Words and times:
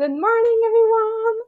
Good 0.00 0.12
morning, 0.12 0.60
everyone. 0.64 1.38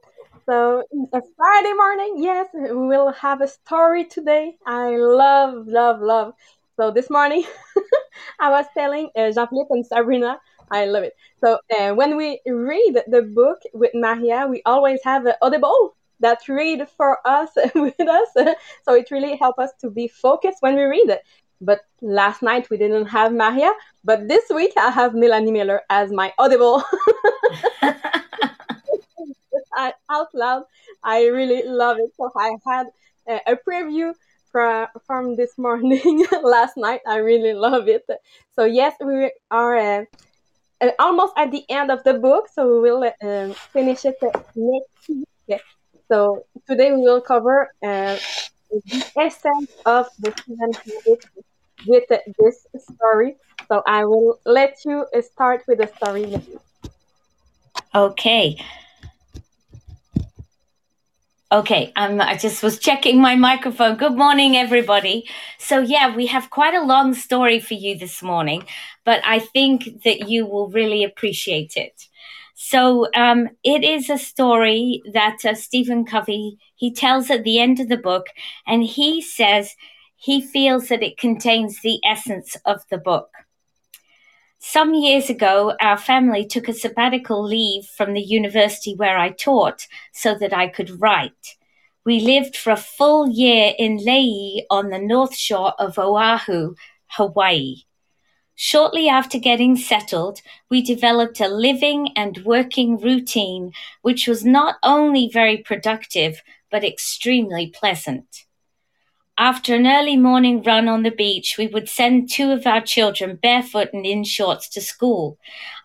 So, 0.45 0.83
it's 0.91 1.13
a 1.13 1.21
Friday 1.35 1.73
morning, 1.73 2.17
yes, 2.19 2.47
we 2.53 2.71
will 2.71 3.11
have 3.13 3.41
a 3.41 3.47
story 3.47 4.05
today. 4.05 4.57
I 4.67 4.95
love, 4.95 5.65
love, 5.65 6.01
love. 6.01 6.35
So, 6.79 6.91
this 6.91 7.09
morning, 7.09 7.45
I 8.39 8.51
was 8.51 8.67
telling 8.75 9.09
uh, 9.15 9.31
Jean 9.31 9.47
Philippe 9.47 9.69
and 9.71 9.83
Sabrina, 9.83 10.37
I 10.69 10.85
love 10.85 11.01
it. 11.01 11.13
So, 11.43 11.57
uh, 11.75 11.95
when 11.95 12.15
we 12.15 12.41
read 12.45 13.01
the 13.07 13.23
book 13.23 13.57
with 13.73 13.89
Maria, 13.95 14.45
we 14.47 14.61
always 14.67 14.99
have 15.03 15.25
an 15.25 15.33
audible 15.41 15.95
that 16.19 16.47
read 16.47 16.87
for 16.95 17.27
us 17.27 17.49
with 17.73 17.99
us. 18.07 18.27
so, 18.83 18.93
it 18.93 19.09
really 19.09 19.35
helps 19.37 19.57
us 19.57 19.71
to 19.81 19.89
be 19.89 20.07
focused 20.07 20.57
when 20.59 20.75
we 20.75 20.83
read 20.83 21.09
it. 21.09 21.21
But 21.59 21.79
last 22.03 22.43
night 22.43 22.69
we 22.69 22.77
didn't 22.77 23.07
have 23.07 23.33
Maria, 23.33 23.71
but 24.03 24.27
this 24.27 24.43
week 24.53 24.73
I 24.77 24.91
have 24.91 25.15
Melanie 25.15 25.51
Miller 25.51 25.81
as 25.89 26.11
my 26.11 26.31
audible. 26.37 26.83
out 30.09 30.27
loud. 30.33 30.63
I 31.03 31.25
really 31.27 31.63
love 31.65 31.97
it. 31.99 32.11
So 32.17 32.31
I 32.37 32.55
had 32.65 32.87
a, 33.27 33.53
a 33.53 33.57
preview 33.67 34.13
from 34.51 34.87
from 35.07 35.35
this 35.35 35.57
morning 35.57 36.25
last 36.43 36.77
night. 36.77 37.01
I 37.07 37.17
really 37.17 37.53
love 37.53 37.87
it. 37.87 38.05
So 38.55 38.65
yes, 38.65 38.95
we 39.03 39.31
are 39.51 39.77
uh, 39.77 40.05
uh, 40.81 40.91
almost 40.99 41.33
at 41.37 41.51
the 41.51 41.63
end 41.69 41.91
of 41.91 42.03
the 42.03 42.13
book. 42.13 42.47
So 42.53 42.81
we 42.81 42.91
will 42.91 43.03
uh, 43.03 43.53
finish 43.73 44.05
it 44.05 44.15
next 44.55 45.09
week. 45.09 45.61
So 46.11 46.45
today 46.67 46.91
we 46.91 47.01
will 47.01 47.21
cover 47.21 47.69
uh, 47.83 48.17
the 48.69 49.03
essence 49.17 49.71
of 49.85 50.07
the 50.19 50.33
human 50.45 50.71
with 51.87 52.03
this 52.39 52.65
story. 52.77 53.35
So 53.67 53.81
I 53.87 54.05
will 54.05 54.39
let 54.45 54.77
you 54.85 55.05
start 55.21 55.63
with 55.67 55.79
the 55.79 55.87
story. 55.97 56.33
Okay. 57.95 58.57
Okay, 61.53 61.93
um, 61.95 62.19
I 62.19 62.35
just 62.35 62.63
was 62.63 62.79
checking 62.79 63.21
my 63.21 63.35
microphone. 63.35 63.95
Good 63.95 64.15
morning, 64.15 64.57
everybody. 64.57 65.29
So, 65.59 65.81
yeah, 65.81 66.15
we 66.15 66.25
have 66.25 66.49
quite 66.49 66.73
a 66.73 66.83
long 66.83 67.13
story 67.13 67.59
for 67.59 67.75
you 67.75 67.95
this 67.95 68.23
morning, 68.23 68.65
but 69.05 69.21
I 69.23 69.37
think 69.37 70.01
that 70.03 70.27
you 70.27 70.47
will 70.47 70.69
really 70.69 71.03
appreciate 71.03 71.73
it. 71.75 72.07
So, 72.55 73.07
um, 73.15 73.49
it 73.63 73.83
is 73.83 74.09
a 74.09 74.17
story 74.17 75.03
that 75.13 75.45
uh, 75.45 75.53
Stephen 75.53 76.05
Covey 76.05 76.57
he 76.73 76.91
tells 76.91 77.29
at 77.29 77.43
the 77.43 77.59
end 77.59 77.79
of 77.79 77.87
the 77.87 77.97
book, 77.97 78.25
and 78.65 78.81
he 78.81 79.21
says 79.21 79.75
he 80.15 80.41
feels 80.41 80.87
that 80.87 81.03
it 81.03 81.19
contains 81.19 81.81
the 81.83 81.99
essence 82.03 82.57
of 82.65 82.81
the 82.89 82.97
book. 82.97 83.29
Some 84.65 84.93
years 84.93 85.29
ago, 85.29 85.75
our 85.81 85.97
family 85.97 86.45
took 86.45 86.69
a 86.69 86.73
sabbatical 86.73 87.43
leave 87.43 87.85
from 87.85 88.13
the 88.13 88.21
university 88.21 88.95
where 88.95 89.17
I 89.17 89.29
taught 89.29 89.87
so 90.13 90.35
that 90.35 90.53
I 90.53 90.69
could 90.69 91.01
write. 91.01 91.57
We 92.05 92.21
lived 92.21 92.55
for 92.55 92.71
a 92.71 92.77
full 92.77 93.29
year 93.29 93.73
in 93.77 93.97
Laie 93.97 94.65
on 94.69 94.89
the 94.89 94.99
north 94.99 95.35
shore 95.35 95.73
of 95.77 95.99
Oahu, 95.99 96.75
Hawaii. 97.07 97.83
Shortly 98.55 99.09
after 99.09 99.37
getting 99.37 99.75
settled, 99.75 100.39
we 100.69 100.81
developed 100.81 101.41
a 101.41 101.49
living 101.49 102.13
and 102.15 102.45
working 102.45 102.97
routine 102.97 103.73
which 104.01 104.29
was 104.29 104.45
not 104.45 104.77
only 104.81 105.27
very 105.27 105.57
productive, 105.57 106.41
but 106.71 106.85
extremely 106.85 107.67
pleasant. 107.67 108.45
After 109.37 109.73
an 109.73 109.87
early 109.87 110.15
morning 110.15 110.61
run 110.61 110.87
on 110.87 111.01
the 111.01 111.09
beach, 111.09 111.55
we 111.57 111.65
would 111.65 111.89
send 111.89 112.29
two 112.29 112.51
of 112.51 112.67
our 112.67 112.81
children 112.81 113.39
barefoot 113.41 113.89
and 113.91 114.05
in 114.05 114.23
shorts 114.23 114.69
to 114.69 114.81
school. 114.81 115.39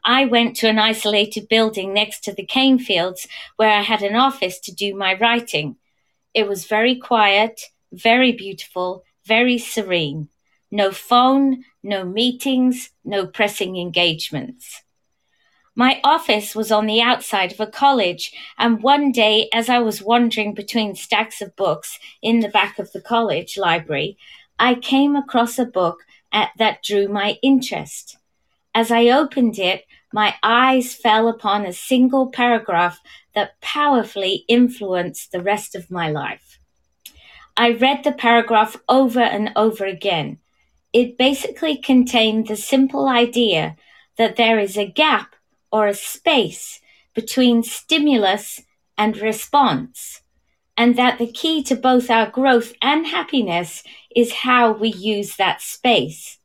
I 0.05 0.27
went 0.27 0.55
to 0.57 0.69
an 0.69 0.79
isolated 0.79 1.49
building 1.49 1.95
next 1.95 2.21
to 2.25 2.35
the 2.35 2.45
cane 2.45 2.79
fields 2.79 3.27
where 3.57 3.71
I 3.71 3.81
had 3.81 4.03
an 4.03 4.17
office 4.17 4.59
to 4.61 4.75
do 4.75 4.95
my 4.95 5.15
writing. 5.15 5.77
It 6.35 6.47
was 6.47 6.67
very 6.67 6.97
quiet, 6.97 7.63
very 7.91 8.33
beautiful, 8.33 9.03
very 9.25 9.57
serene. 9.57 10.29
No 10.71 10.91
phone, 10.91 11.65
no 11.83 12.05
meetings, 12.05 12.91
no 13.03 13.27
pressing 13.27 13.79
engagements. 13.79 14.83
My 15.79 16.01
office 16.03 16.57
was 16.57 16.73
on 16.73 16.87
the 16.87 17.01
outside 17.01 17.53
of 17.53 17.61
a 17.61 17.67
college, 17.69 18.33
and 18.59 18.83
one 18.83 19.13
day, 19.13 19.49
as 19.55 19.69
I 19.69 19.79
was 19.79 20.03
wandering 20.03 20.53
between 20.53 20.97
stacks 20.97 21.41
of 21.41 21.55
books 21.55 22.01
in 22.21 22.41
the 22.41 22.49
back 22.49 22.81
of 22.81 22.91
the 22.91 23.01
college 23.01 23.57
library, 23.57 24.19
I 24.59 24.75
came 24.75 25.15
across 25.15 25.57
a 25.57 25.65
book 25.65 26.01
at, 26.33 26.51
that 26.59 26.83
drew 26.83 27.07
my 27.07 27.39
interest. 27.45 28.17
As 28.75 28.91
I 28.91 29.07
opened 29.07 29.61
it, 29.61 29.85
my 30.13 30.35
eyes 30.43 30.95
fell 30.95 31.29
upon 31.29 31.65
a 31.65 31.73
single 31.73 32.29
paragraph 32.29 32.99
that 33.37 33.61
powerfully 33.61 34.45
influenced 34.49 35.31
the 35.31 35.45
rest 35.45 35.77
of 35.77 35.93
my 35.93 36.11
life. 36.11 36.59
I 37.57 37.71
read 37.71 38.03
the 38.03 38.11
paragraph 38.11 38.77
over 38.89 39.21
and 39.21 39.53
over 39.55 39.87
again. 39.87 40.39
It 40.93 41.17
basically 41.17 41.77
contained 41.77 42.49
the 42.49 42.57
simple 42.57 43.09
idea 43.09 43.77
that 44.17 44.35
there 44.35 44.59
is 44.59 44.77
a 44.77 44.85
gap 44.85 45.37
or 45.71 45.87
a 45.87 45.95
space 45.95 46.81
between 47.15 47.63
stimulus 47.63 48.61
and 48.97 49.17
response, 49.17 50.23
and 50.77 50.97
that 50.97 51.19
the 51.19 51.31
key 51.31 51.63
to 51.65 51.75
both 51.75 52.11
our 52.11 52.31
growth 52.31 52.73
and 52.81 53.07
happiness 53.07 53.83
is 54.15 54.33
how 54.33 54.73
we 54.73 54.89
use 54.89 55.37
that 55.37 55.61
space. 55.61 56.39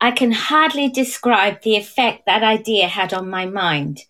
I 0.00 0.12
can 0.12 0.32
hardly 0.32 0.88
describe 0.88 1.60
the 1.60 1.76
effect 1.76 2.24
that 2.24 2.42
idea 2.42 2.88
had 2.88 3.12
on 3.12 3.28
my 3.28 3.44
mind. 3.44 4.00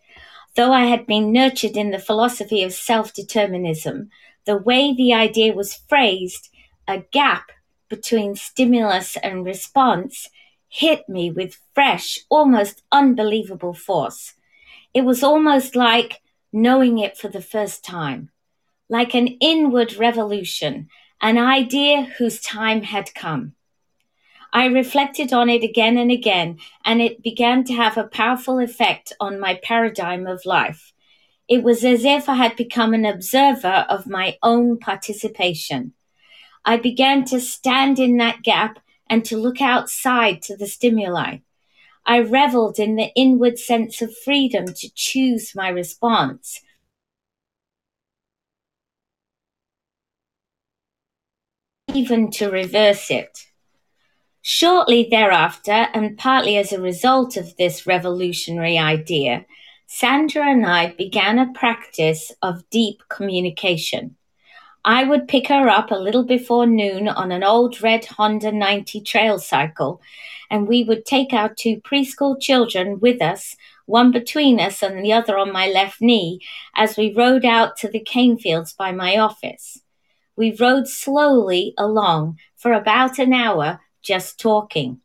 Though 0.55 0.73
I 0.73 0.87
had 0.87 1.07
been 1.07 1.33
nurtured 1.33 1.77
in 1.77 1.91
the 1.91 1.99
philosophy 1.99 2.63
of 2.63 2.73
self 2.73 3.13
determinism, 3.13 4.11
the 4.45 4.57
way 4.57 4.95
the 4.95 5.15
idea 5.15 5.53
was 5.53 5.75
phrased, 5.75 6.49
a 6.87 6.99
gap 7.13 7.51
between 7.89 8.37
stimulus 8.37 9.17
and 9.17 9.45
response, 9.45 10.29
hit 10.71 11.09
me 11.09 11.31
with 11.31 11.59
fresh, 11.75 12.21
almost 12.31 12.83
unbelievable 12.91 13.75
force. 13.75 14.35
It 14.95 15.03
was 15.03 15.23
almost 15.23 15.77
like 15.77 16.23
knowing 16.53 16.99
it 16.99 17.19
for 17.19 17.29
the 17.29 17.43
first 17.43 17.85
time, 17.85 18.31
like 18.89 19.15
an 19.15 19.27
inward 19.41 19.95
revolution, 19.97 20.89
an 21.21 21.37
idea 21.37 22.03
whose 22.19 22.41
time 22.41 22.83
had 22.83 23.15
come. 23.15 23.55
I 24.53 24.67
reflected 24.67 25.33
on 25.33 25.49
it 25.49 25.63
again 25.63 25.99
and 25.99 26.11
again, 26.11 26.59
and 26.85 27.01
it 27.01 27.23
began 27.23 27.65
to 27.65 27.75
have 27.75 27.99
a 27.99 28.09
powerful 28.09 28.59
effect 28.59 29.13
on 29.21 29.39
my 29.39 29.61
paradigm 29.63 30.27
of 30.27 30.47
life. 30.47 30.93
It 31.49 31.63
was 31.63 31.85
as 31.85 32.05
if 32.05 32.29
I 32.29 32.35
had 32.35 32.57
become 32.57 32.95
an 32.95 33.05
observer 33.05 33.87
of 33.89 34.07
my 34.07 34.39
own 34.43 34.79
participation. 34.79 35.95
I 36.65 36.77
began 36.77 37.25
to 37.27 37.41
stand 37.41 37.99
in 37.99 38.17
that 38.19 38.43
gap 38.43 38.81
and 39.11 39.25
to 39.25 39.37
look 39.37 39.61
outside 39.61 40.41
to 40.43 40.57
the 40.57 40.69
stimuli. 40.69 41.39
I 42.07 42.21
reveled 42.21 42.79
in 42.79 42.97
the 42.97 43.11
inward 43.15 43.59
sense 43.59 44.01
of 44.01 44.17
freedom 44.17 44.67
to 44.67 44.91
choose 44.95 45.53
my 45.55 45.69
response. 45.69 46.61
Even 51.93 52.31
to 52.31 52.49
reverse 52.51 53.11
it. 53.11 53.47
Shortly 54.43 55.09
thereafter, 55.11 55.89
and 55.93 56.17
partly 56.17 56.57
as 56.57 56.73
a 56.73 56.81
result 56.81 57.37
of 57.37 57.57
this 57.57 57.87
revolutionary 57.87 58.79
idea, 58.79 59.45
Sandra 59.87 60.49
and 60.49 60.65
I 60.65 60.95
began 60.95 61.39
a 61.39 61.53
practice 61.53 62.33
of 62.43 62.69
deep 62.71 63.03
communication. 63.11 64.17
I 64.85 65.05
would 65.05 65.29
pick 65.29 65.49
her 65.49 65.69
up 65.69 65.91
a 65.91 65.97
little 65.97 66.25
before 66.25 66.67
noon 66.67 67.07
on 67.07 67.33
an 67.33 67.45
old 67.45 67.83
red 67.83 68.07
Honda 68.07 68.51
90 68.51 69.03
trail 69.03 69.39
cycle, 69.39 70.01
and 70.51 70.67
we 70.67 70.85
would 70.85 71.05
take 71.05 71.35
our 71.35 71.53
two 71.53 71.83
preschool 71.83 72.41
children 72.41 72.99
with 72.99 73.21
us, 73.21 73.57
one 73.85 74.11
between 74.11 74.59
us 74.59 74.83
and 74.83 75.05
the 75.05 75.13
other 75.13 75.37
on 75.37 75.53
my 75.53 75.69
left 75.69 76.01
knee, 76.01 76.41
as 76.75 76.97
we 76.97 77.13
rode 77.13 77.45
out 77.45 77.77
to 77.77 77.89
the 77.89 78.01
cane 78.01 78.39
fields 78.39 78.73
by 78.73 78.91
my 78.91 79.19
office. 79.19 79.83
We 80.35 80.57
rode 80.59 80.89
slowly 80.89 81.75
along 81.77 82.39
for 82.57 82.73
about 82.73 83.19
an 83.19 83.35
hour, 83.35 83.81
just 84.01 84.41
talking. 84.41 85.03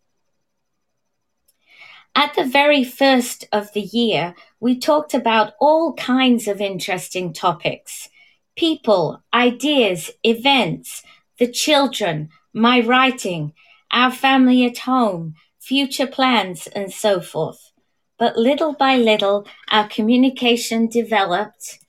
At 2.15 2.33
the 2.35 2.45
very 2.45 2.85
first 2.85 3.45
of 3.51 3.73
the 3.73 3.81
year, 3.81 4.35
we 4.61 4.79
talked 4.79 5.13
about 5.13 5.53
all 5.59 5.95
kinds 5.95 6.47
of 6.47 6.61
interesting 6.61 7.33
topics 7.33 8.07
people, 8.55 9.21
ideas, 9.33 10.11
events, 10.23 11.03
the 11.39 11.47
children, 11.51 12.29
my 12.53 12.79
writing, 12.79 13.53
our 13.91 14.11
family 14.11 14.65
at 14.65 14.79
home, 14.79 15.35
future 15.59 16.07
plans, 16.07 16.67
and 16.67 16.91
so 16.91 17.19
forth. 17.19 17.71
But 18.17 18.37
little 18.37 18.73
by 18.73 18.97
little, 18.97 19.45
our 19.69 19.87
communication 19.87 20.87
developed, 20.87 21.79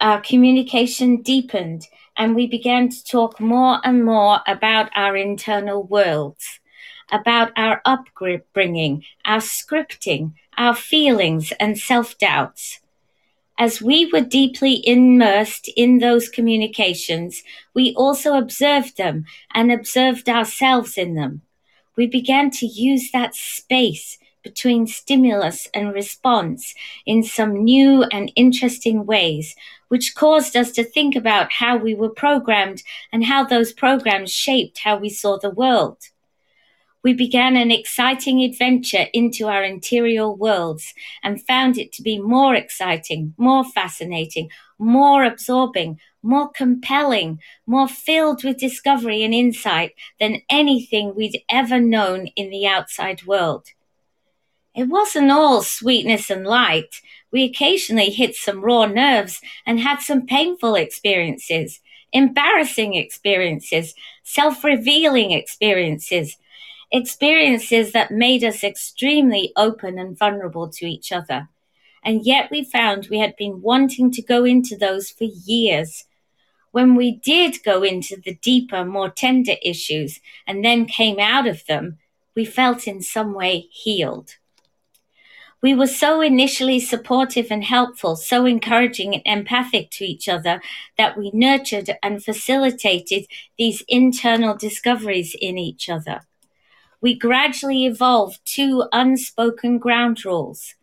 our 0.00 0.20
communication 0.20 1.22
deepened, 1.22 1.88
and 2.16 2.36
we 2.36 2.46
began 2.46 2.88
to 2.88 3.04
talk 3.04 3.40
more 3.40 3.80
and 3.84 4.04
more 4.04 4.40
about 4.46 4.90
our 4.94 5.16
internal 5.16 5.82
worlds, 5.82 6.60
about 7.10 7.50
our 7.56 7.82
upbringing, 7.84 9.04
our 9.24 9.38
scripting, 9.40 10.34
our 10.56 10.74
feelings, 10.74 11.52
and 11.58 11.78
self 11.78 12.16
doubts. 12.18 12.80
As 13.56 13.80
we 13.80 14.10
were 14.12 14.20
deeply 14.20 14.82
immersed 14.84 15.68
in 15.76 15.98
those 15.98 16.28
communications, 16.28 17.44
we 17.72 17.94
also 17.94 18.36
observed 18.36 18.96
them 18.96 19.26
and 19.52 19.70
observed 19.70 20.28
ourselves 20.28 20.98
in 20.98 21.14
them. 21.14 21.42
We 21.96 22.08
began 22.08 22.50
to 22.50 22.66
use 22.66 23.12
that 23.12 23.36
space 23.36 24.18
between 24.42 24.88
stimulus 24.88 25.68
and 25.72 25.94
response 25.94 26.74
in 27.06 27.22
some 27.22 27.62
new 27.62 28.02
and 28.02 28.32
interesting 28.34 29.06
ways, 29.06 29.54
which 29.88 30.16
caused 30.16 30.56
us 30.56 30.72
to 30.72 30.84
think 30.84 31.14
about 31.14 31.52
how 31.52 31.76
we 31.76 31.94
were 31.94 32.10
programmed 32.10 32.82
and 33.12 33.24
how 33.24 33.44
those 33.44 33.72
programs 33.72 34.32
shaped 34.32 34.80
how 34.80 34.96
we 34.96 35.08
saw 35.08 35.38
the 35.38 35.50
world 35.50 35.98
we 37.04 37.12
began 37.12 37.54
an 37.54 37.70
exciting 37.70 38.42
adventure 38.42 39.06
into 39.12 39.46
our 39.46 39.62
interior 39.62 40.30
worlds 40.30 40.94
and 41.22 41.46
found 41.46 41.76
it 41.76 41.92
to 41.92 42.02
be 42.02 42.18
more 42.18 42.54
exciting, 42.54 43.34
more 43.36 43.62
fascinating, 43.62 44.48
more 44.78 45.22
absorbing, 45.22 46.00
more 46.22 46.48
compelling, 46.48 47.38
more 47.66 47.86
filled 47.86 48.42
with 48.42 48.56
discovery 48.56 49.22
and 49.22 49.34
insight 49.34 49.92
than 50.18 50.40
anything 50.48 51.14
we'd 51.14 51.42
ever 51.50 51.78
known 51.78 52.26
in 52.28 52.48
the 52.48 52.66
outside 52.66 53.26
world. 53.26 53.66
It 54.74 54.88
wasn't 54.88 55.30
all 55.30 55.62
sweetness 55.62 56.30
and 56.30 56.46
light. 56.46 57.02
We 57.30 57.44
occasionally 57.44 58.10
hit 58.10 58.34
some 58.34 58.64
raw 58.64 58.86
nerves 58.86 59.42
and 59.66 59.78
had 59.78 60.00
some 60.00 60.24
painful 60.26 60.74
experiences, 60.74 61.80
embarrassing 62.12 62.94
experiences, 62.94 63.94
self 64.22 64.64
revealing 64.64 65.32
experiences, 65.32 66.38
experiences 66.94 67.90
that 67.90 68.12
made 68.12 68.44
us 68.44 68.62
extremely 68.62 69.52
open 69.56 69.98
and 69.98 70.16
vulnerable 70.16 70.68
to 70.68 70.86
each 70.86 71.10
other. 71.10 71.48
And 72.04 72.24
yet 72.24 72.52
we 72.52 72.62
found 72.62 73.08
we 73.10 73.18
had 73.18 73.34
been 73.36 73.62
wanting 73.62 74.12
to 74.12 74.22
go 74.22 74.44
into 74.44 74.76
those 74.76 75.10
for 75.10 75.24
years. 75.24 76.04
When 76.70 76.94
we 76.94 77.16
did 77.16 77.64
go 77.64 77.82
into 77.82 78.16
the 78.24 78.36
deeper, 78.36 78.84
more 78.84 79.10
tender 79.10 79.54
issues 79.60 80.20
and 80.46 80.64
then 80.64 80.86
came 80.86 81.18
out 81.18 81.48
of 81.48 81.66
them, 81.66 81.98
we 82.36 82.44
felt 82.44 82.86
in 82.86 83.02
some 83.02 83.34
way 83.34 83.66
healed. 83.72 84.36
We 85.60 85.74
were 85.74 85.88
so 85.88 86.20
initially 86.20 86.78
supportive 86.78 87.48
and 87.50 87.64
helpful, 87.64 88.14
so 88.14 88.46
encouraging 88.46 89.16
and 89.16 89.38
empathic 89.38 89.90
to 89.92 90.04
each 90.04 90.28
other 90.28 90.62
that 90.96 91.18
we 91.18 91.32
nurtured 91.34 91.90
and 92.04 92.22
facilitated 92.22 93.24
these 93.58 93.82
internal 93.88 94.54
discoveries 94.56 95.34
in 95.40 95.58
each 95.58 95.88
other 95.88 96.20
we 97.04 97.14
gradually 97.14 97.84
evolved 97.84 98.40
two 98.46 98.82
unspoken 98.90 99.76
ground 99.76 100.24
rules. 100.24 100.74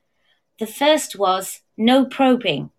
The 0.59 0.67
first 0.67 1.15
was 1.15 1.61
no 1.75 2.05
probing. 2.05 2.69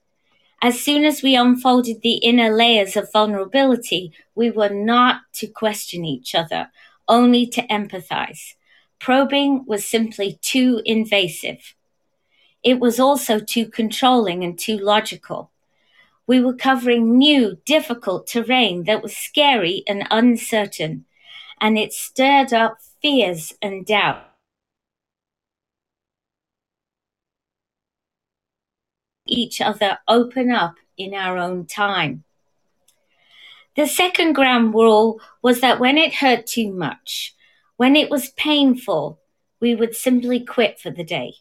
As 0.63 0.81
soon 0.81 1.05
as 1.05 1.25
we 1.25 1.35
unfolded 1.35 2.03
the 2.03 2.19
inner 2.19 2.55
layers 2.55 2.97
of 2.97 3.11
vulnerability, 3.13 4.13
we 4.37 4.53
were 4.53 4.69
not 4.69 5.23
to 5.33 5.49
question 5.49 6.05
each 6.05 6.37
other, 6.37 6.71
only 7.09 7.45
to 7.49 7.67
empathize. 7.67 8.55
Probing 9.01 9.65
was 9.67 9.85
simply 9.85 10.39
too 10.41 10.81
invasive. 10.85 11.75
It 12.63 12.79
was 12.79 13.01
also 13.01 13.41
too 13.41 13.67
controlling 13.67 14.45
and 14.45 14.57
too 14.57 14.79
logical. 14.79 15.51
We 16.29 16.41
were 16.41 16.55
covering 16.55 17.19
new, 17.19 17.59
difficult 17.65 18.29
terrain 18.29 18.85
that 18.85 19.03
was 19.03 19.17
scary 19.17 19.83
and 19.89 20.07
uncertain, 20.13 21.07
and 21.63 21.79
it 21.79 21.93
stirred 21.93 22.53
up 22.53 22.79
fears 23.01 23.53
and 23.63 23.87
doubt. 23.87 24.25
Each 29.29 29.61
other 29.61 29.99
open 30.09 30.51
up 30.51 30.75
in 30.99 31.15
our 31.15 31.39
own 31.39 31.67
time. 31.67 32.25
The 33.77 33.87
second 33.87 34.33
ground 34.33 34.75
rule 34.75 35.21
was 35.41 35.61
that 35.61 35.79
when 35.79 35.97
it 35.97 36.17
hurt 36.17 36.47
too 36.47 36.73
much, 36.73 37.35
when 37.77 37.95
it 37.95 38.11
was 38.11 38.31
painful, 38.31 39.21
we 39.61 39.77
would 39.77 39.95
simply 39.95 40.45
quit 40.45 40.81
for 40.81 40.91
the 40.91 41.05
day. 41.05 41.35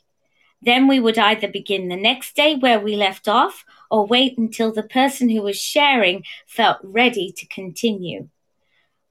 Then 0.62 0.88
we 0.88 1.00
would 1.00 1.17
either 1.17 1.47
begin 1.47 1.89
the 1.89 1.95
next 1.95 2.35
day 2.35 2.56
where 2.56 2.79
we 2.79 2.95
left 2.95 3.27
off 3.27 3.65
or 3.89 4.06
wait 4.06 4.38
until 4.38 4.71
the 4.71 4.83
person 4.83 5.29
who 5.29 5.41
was 5.41 5.59
sharing 5.59 6.24
felt 6.45 6.77
ready 6.83 7.33
to 7.35 7.47
continue. 7.47 8.29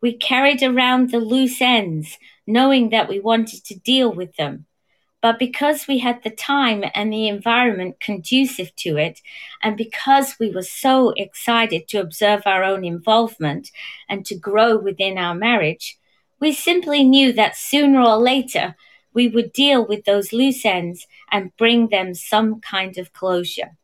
We 0.00 0.16
carried 0.16 0.62
around 0.62 1.10
the 1.10 1.20
loose 1.20 1.60
ends, 1.60 2.18
knowing 2.46 2.90
that 2.90 3.08
we 3.08 3.20
wanted 3.20 3.64
to 3.66 3.78
deal 3.78 4.12
with 4.12 4.36
them. 4.36 4.66
But 5.22 5.38
because 5.38 5.86
we 5.86 5.98
had 5.98 6.22
the 6.22 6.30
time 6.30 6.82
and 6.94 7.12
the 7.12 7.28
environment 7.28 8.00
conducive 8.00 8.74
to 8.76 8.96
it, 8.96 9.20
and 9.62 9.76
because 9.76 10.36
we 10.40 10.50
were 10.50 10.62
so 10.62 11.12
excited 11.16 11.88
to 11.88 12.00
observe 12.00 12.42
our 12.46 12.64
own 12.64 12.84
involvement 12.84 13.70
and 14.08 14.24
to 14.26 14.34
grow 14.34 14.78
within 14.78 15.18
our 15.18 15.34
marriage, 15.34 15.98
we 16.40 16.52
simply 16.52 17.04
knew 17.04 17.34
that 17.34 17.56
sooner 17.56 18.00
or 18.00 18.16
later 18.16 18.76
we 19.12 19.28
would 19.28 19.52
deal 19.52 19.86
with 19.86 20.04
those 20.04 20.32
loose 20.32 20.64
ends 20.64 21.06
and 21.30 21.56
bring 21.58 21.88
them 21.88 22.14
some 22.14 22.60
kind 22.60 22.96
of 22.96 23.12
closure. 23.12 23.76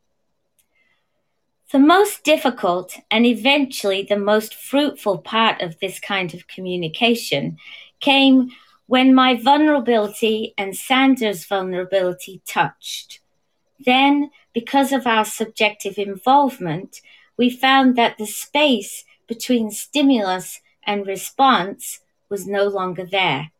The 1.72 1.78
most 1.80 2.22
difficult 2.22 2.96
and 3.10 3.26
eventually 3.26 4.02
the 4.08 4.18
most 4.18 4.54
fruitful 4.54 5.18
part 5.18 5.60
of 5.60 5.80
this 5.80 5.98
kind 5.98 6.32
of 6.32 6.46
communication 6.46 7.58
came 7.98 8.50
when 8.86 9.12
my 9.12 9.34
vulnerability 9.34 10.54
and 10.56 10.76
Sandra's 10.76 11.44
vulnerability 11.44 12.40
touched. 12.46 13.20
Then, 13.84 14.30
because 14.54 14.92
of 14.92 15.08
our 15.08 15.24
subjective 15.24 15.98
involvement, 15.98 17.00
we 17.36 17.50
found 17.50 17.96
that 17.96 18.16
the 18.16 18.26
space 18.26 19.04
between 19.26 19.72
stimulus 19.72 20.60
and 20.84 21.04
response 21.04 22.00
was 22.28 22.46
no 22.46 22.68
longer 22.68 23.04
there. 23.04 23.50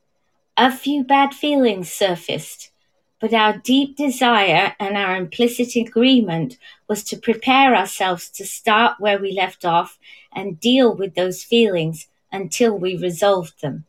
A 0.57 0.75
few 0.75 1.03
bad 1.03 1.35
feelings 1.35 1.91
surfaced, 1.91 2.71
but 3.21 3.33
our 3.33 3.57
deep 3.59 3.97
desire 3.97 4.75
and 4.79 4.97
our 4.97 5.17
implicit 5.17 5.75
agreement 5.75 6.59
was 6.89 7.03
to 7.05 7.17
prepare 7.17 7.75
ourselves 7.75 8.29
to 8.31 8.45
start 8.45 9.01
where 9.01 9.19
we 9.19 9.33
left 9.33 9.65
off 9.65 9.99
and 10.35 10.61
deal 10.61 10.95
with 10.95 11.15
those 11.15 11.43
feelings 11.43 12.09
until 12.31 12.77
we 12.77 12.97
resolved 12.97 13.61
them. 13.63 13.85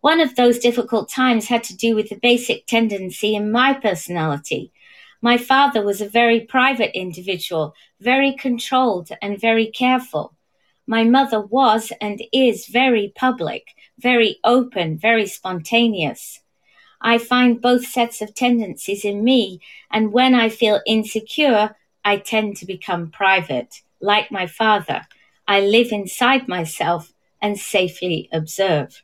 One 0.00 0.20
of 0.20 0.36
those 0.36 0.60
difficult 0.60 1.08
times 1.08 1.48
had 1.48 1.64
to 1.64 1.76
do 1.76 1.96
with 1.96 2.08
the 2.08 2.20
basic 2.22 2.66
tendency 2.66 3.34
in 3.34 3.50
my 3.50 3.74
personality. 3.74 4.72
My 5.20 5.36
father 5.36 5.84
was 5.84 6.00
a 6.00 6.08
very 6.08 6.40
private 6.40 6.96
individual, 6.96 7.74
very 8.00 8.32
controlled 8.32 9.10
and 9.20 9.40
very 9.40 9.66
careful. 9.66 10.34
My 10.86 11.02
mother 11.02 11.40
was 11.40 11.92
and 12.00 12.22
is 12.32 12.66
very 12.66 13.12
public, 13.16 13.74
very 13.98 14.38
open, 14.44 14.96
very 14.96 15.26
spontaneous. 15.26 16.40
I 17.00 17.18
find 17.18 17.60
both 17.60 17.86
sets 17.86 18.20
of 18.20 18.34
tendencies 18.34 19.04
in 19.04 19.22
me, 19.22 19.60
and 19.90 20.12
when 20.12 20.34
I 20.34 20.48
feel 20.48 20.80
insecure, 20.86 21.76
I 22.04 22.16
tend 22.16 22.56
to 22.56 22.66
become 22.66 23.10
private. 23.10 23.82
Like 24.00 24.30
my 24.30 24.46
father, 24.46 25.06
I 25.46 25.60
live 25.60 25.92
inside 25.92 26.48
myself 26.48 27.12
and 27.40 27.58
safely 27.58 28.28
observe. 28.32 29.02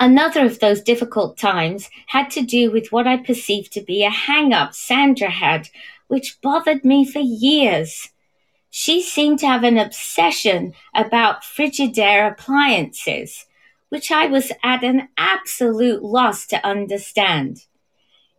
Another 0.00 0.44
of 0.44 0.58
those 0.58 0.82
difficult 0.82 1.38
times 1.38 1.88
had 2.06 2.30
to 2.30 2.42
do 2.42 2.70
with 2.70 2.90
what 2.90 3.06
I 3.06 3.16
perceived 3.16 3.72
to 3.72 3.80
be 3.80 4.04
a 4.04 4.10
hang 4.10 4.52
up 4.52 4.74
Sandra 4.74 5.30
had, 5.30 5.68
which 6.08 6.40
bothered 6.42 6.84
me 6.84 7.04
for 7.04 7.20
years. 7.20 8.10
She 8.70 9.02
seemed 9.02 9.38
to 9.40 9.46
have 9.46 9.62
an 9.62 9.78
obsession 9.78 10.74
about 10.94 11.44
Frigidaire 11.44 12.32
appliances 12.32 13.46
which 13.88 14.10
I 14.10 14.26
was 14.26 14.50
at 14.62 14.82
an 14.82 15.08
absolute 15.16 16.02
loss 16.02 16.46
to 16.48 16.66
understand. 16.66 17.66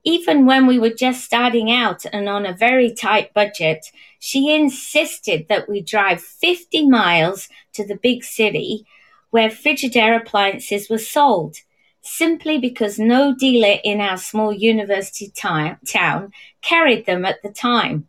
Even 0.03 0.45
when 0.45 0.67
we 0.67 0.77
were 0.77 0.93
just 0.93 1.23
starting 1.23 1.71
out 1.71 2.05
and 2.13 2.29
on 2.29 2.45
a 2.45 2.53
very 2.53 2.93
tight 2.93 3.33
budget, 3.33 3.87
she 4.19 4.53
insisted 4.53 5.47
that 5.49 5.67
we 5.67 5.81
drive 5.81 6.21
50 6.21 6.87
miles 6.87 7.49
to 7.73 7.85
the 7.85 7.95
big 7.95 8.23
city 8.23 8.85
where 9.31 9.49
Frigidaire 9.49 10.15
appliances 10.21 10.89
were 10.89 10.99
sold, 10.99 11.57
simply 12.01 12.59
because 12.59 12.99
no 12.99 13.35
dealer 13.35 13.79
in 13.83 13.99
our 13.99 14.17
small 14.17 14.53
university 14.53 15.31
town 15.35 16.31
carried 16.61 17.05
them 17.05 17.25
at 17.25 17.41
the 17.41 17.49
time. 17.49 18.07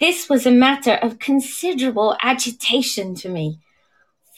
This 0.00 0.28
was 0.28 0.44
a 0.44 0.50
matter 0.50 0.94
of 0.94 1.18
considerable 1.18 2.16
agitation 2.20 3.14
to 3.16 3.28
me 3.28 3.60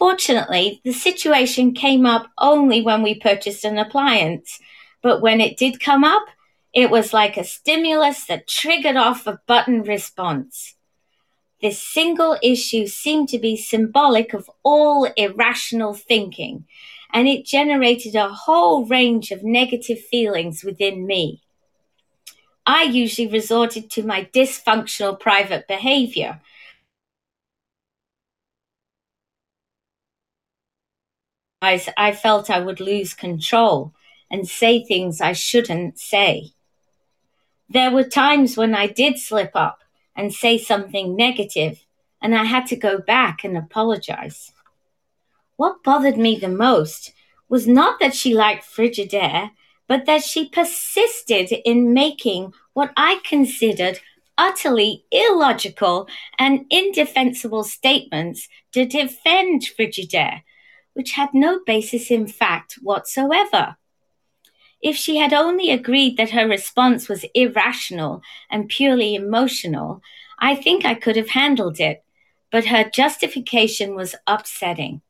Fortunately, 0.02 0.80
the 0.82 0.92
situation 0.92 1.74
came 1.74 2.06
up 2.06 2.26
only 2.36 2.82
when 2.82 3.02
we 3.04 3.14
purchased 3.14 3.64
an 3.64 3.78
appliance, 3.78 4.58
but 5.00 5.22
when 5.22 5.40
it 5.40 5.56
did 5.56 5.78
come 5.78 6.02
up, 6.02 6.24
it 6.74 6.90
was 6.90 7.12
like 7.12 7.36
a 7.36 7.44
stimulus 7.44 8.24
that 8.24 8.48
triggered 8.48 8.96
off 8.96 9.28
a 9.28 9.40
button 9.46 9.84
response. 9.84 10.74
This 11.60 11.80
single 11.80 12.36
issue 12.42 12.88
seemed 12.88 13.28
to 13.28 13.38
be 13.38 13.56
symbolic 13.56 14.34
of 14.34 14.50
all 14.64 15.04
irrational 15.16 15.94
thinking, 15.94 16.64
and 17.12 17.28
it 17.28 17.46
generated 17.46 18.16
a 18.16 18.28
whole 18.28 18.84
range 18.84 19.30
of 19.30 19.44
negative 19.44 20.00
feelings 20.00 20.64
within 20.64 21.06
me. 21.06 21.42
I 22.66 22.82
usually 22.82 23.28
resorted 23.28 23.88
to 23.92 24.02
my 24.02 24.24
dysfunctional 24.34 25.20
private 25.20 25.68
behavior. 25.68 26.40
I 31.62 32.12
felt 32.12 32.50
I 32.50 32.58
would 32.58 32.80
lose 32.80 33.14
control 33.14 33.94
and 34.30 34.48
say 34.48 34.82
things 34.82 35.20
I 35.20 35.32
shouldn't 35.32 35.98
say. 35.98 36.50
There 37.68 37.90
were 37.90 38.04
times 38.04 38.56
when 38.56 38.74
I 38.74 38.86
did 38.88 39.18
slip 39.18 39.52
up 39.54 39.78
and 40.16 40.34
say 40.34 40.58
something 40.58 41.16
negative, 41.16 41.86
and 42.20 42.34
I 42.34 42.44
had 42.44 42.66
to 42.66 42.76
go 42.76 42.98
back 42.98 43.44
and 43.44 43.56
apologize. 43.56 44.52
What 45.56 45.82
bothered 45.82 46.18
me 46.18 46.36
the 46.36 46.48
most 46.48 47.12
was 47.48 47.66
not 47.66 48.00
that 48.00 48.14
she 48.14 48.34
liked 48.34 48.64
Frigidaire, 48.64 49.52
but 49.86 50.06
that 50.06 50.24
she 50.24 50.48
persisted 50.48 51.52
in 51.64 51.92
making 51.92 52.52
what 52.72 52.92
I 52.96 53.20
considered 53.24 54.00
utterly 54.36 55.04
illogical 55.10 56.08
and 56.38 56.64
indefensible 56.70 57.64
statements 57.64 58.48
to 58.72 58.86
defend 58.86 59.62
Frigidaire, 59.62 60.42
which 60.94 61.12
had 61.12 61.30
no 61.32 61.60
basis 61.66 62.10
in 62.10 62.26
fact 62.26 62.74
whatsoever. 62.82 63.76
If 64.82 64.96
she 64.96 65.16
had 65.16 65.32
only 65.32 65.70
agreed 65.70 66.16
that 66.16 66.30
her 66.30 66.46
response 66.46 67.08
was 67.08 67.24
irrational 67.34 68.20
and 68.50 68.68
purely 68.68 69.14
emotional, 69.14 70.02
I 70.38 70.56
think 70.56 70.84
I 70.84 70.94
could 70.94 71.16
have 71.16 71.30
handled 71.30 71.78
it, 71.78 72.04
but 72.50 72.66
her 72.66 72.90
justification 72.90 73.94
was 73.94 74.16
upsetting. 74.26 75.00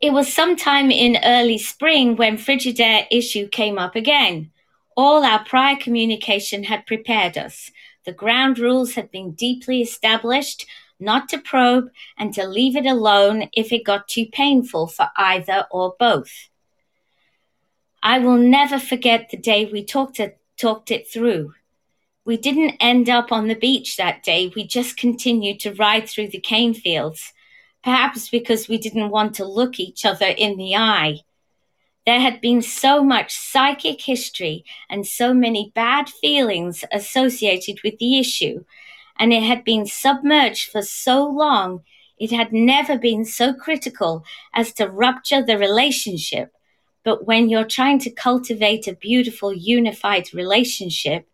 It 0.00 0.12
was 0.12 0.32
sometime 0.32 0.90
in 0.90 1.18
early 1.24 1.58
spring 1.58 2.16
when 2.16 2.38
Frigidaire 2.38 3.06
issue 3.10 3.48
came 3.48 3.78
up 3.78 3.96
again. 3.96 4.50
All 4.96 5.24
our 5.24 5.44
prior 5.44 5.76
communication 5.76 6.64
had 6.64 6.86
prepared 6.86 7.36
us. 7.38 7.70
The 8.06 8.12
ground 8.12 8.58
rules 8.58 8.94
had 8.94 9.10
been 9.10 9.32
deeply 9.32 9.82
established, 9.82 10.66
not 11.00 11.28
to 11.30 11.38
probe 11.38 11.90
and 12.18 12.32
to 12.34 12.46
leave 12.46 12.76
it 12.76 12.86
alone 12.86 13.48
if 13.54 13.72
it 13.72 13.84
got 13.84 14.08
too 14.08 14.26
painful 14.26 14.86
for 14.86 15.08
either 15.16 15.66
or 15.70 15.94
both. 15.98 16.48
I 18.02 18.18
will 18.18 18.38
never 18.38 18.78
forget 18.78 19.28
the 19.30 19.36
day 19.36 19.66
we 19.66 19.84
talked 19.84 20.20
it, 20.20 20.38
talked 20.58 20.90
it 20.90 21.10
through. 21.10 21.54
We 22.24 22.36
didn't 22.36 22.76
end 22.80 23.10
up 23.10 23.32
on 23.32 23.48
the 23.48 23.54
beach 23.54 23.96
that 23.96 24.22
day. 24.22 24.52
We 24.54 24.66
just 24.66 24.96
continued 24.96 25.60
to 25.60 25.74
ride 25.74 26.08
through 26.08 26.28
the 26.28 26.40
cane 26.40 26.74
fields, 26.74 27.32
perhaps 27.82 28.28
because 28.28 28.68
we 28.68 28.78
didn't 28.78 29.10
want 29.10 29.34
to 29.36 29.44
look 29.44 29.80
each 29.80 30.04
other 30.04 30.26
in 30.26 30.56
the 30.56 30.76
eye. 30.76 31.20
There 32.06 32.20
had 32.20 32.40
been 32.40 32.62
so 32.62 33.04
much 33.04 33.36
psychic 33.36 34.00
history 34.00 34.64
and 34.88 35.06
so 35.06 35.34
many 35.34 35.70
bad 35.74 36.08
feelings 36.08 36.84
associated 36.92 37.80
with 37.84 37.98
the 37.98 38.18
issue, 38.18 38.64
and 39.20 39.32
it 39.32 39.44
had 39.44 39.62
been 39.62 39.86
submerged 39.86 40.68
for 40.68 40.82
so 40.82 41.24
long, 41.24 41.84
it 42.18 42.32
had 42.32 42.52
never 42.52 42.98
been 42.98 43.24
so 43.24 43.54
critical 43.54 44.24
as 44.52 44.72
to 44.72 44.88
rupture 44.88 45.44
the 45.44 45.56
relationship 45.56 46.52
but 47.02 47.26
when 47.26 47.48
you're 47.48 47.64
trying 47.64 47.98
to 48.00 48.10
cultivate 48.10 48.86
a 48.86 48.94
beautiful, 48.94 49.54
unified 49.54 50.32
relationship, 50.34 51.26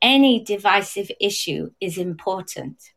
any 0.00 0.42
divisive 0.42 1.10
issue 1.20 1.70
is 1.80 1.98
important. 1.98 2.92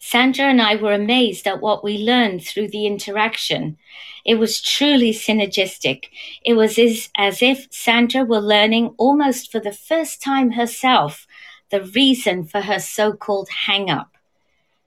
Sandra 0.00 0.46
and 0.46 0.62
I 0.62 0.76
were 0.76 0.92
amazed 0.92 1.46
at 1.46 1.60
what 1.60 1.82
we 1.82 1.98
learned 1.98 2.44
through 2.44 2.68
the 2.68 2.86
interaction. 2.86 3.78
It 4.24 4.36
was 4.36 4.60
truly 4.60 5.12
synergistic. 5.12 6.04
It 6.44 6.54
was 6.54 6.78
as, 6.78 7.08
as 7.16 7.42
if 7.42 7.66
Sandra 7.70 8.22
were 8.22 8.40
learning 8.40 8.94
almost 8.96 9.50
for 9.50 9.58
the 9.60 9.72
first 9.72 10.22
time 10.22 10.52
herself 10.52 11.26
the 11.70 11.82
reason 11.82 12.44
for 12.44 12.60
her 12.60 12.78
so 12.78 13.12
called 13.12 13.48
hang 13.66 13.90
up. 13.90 14.16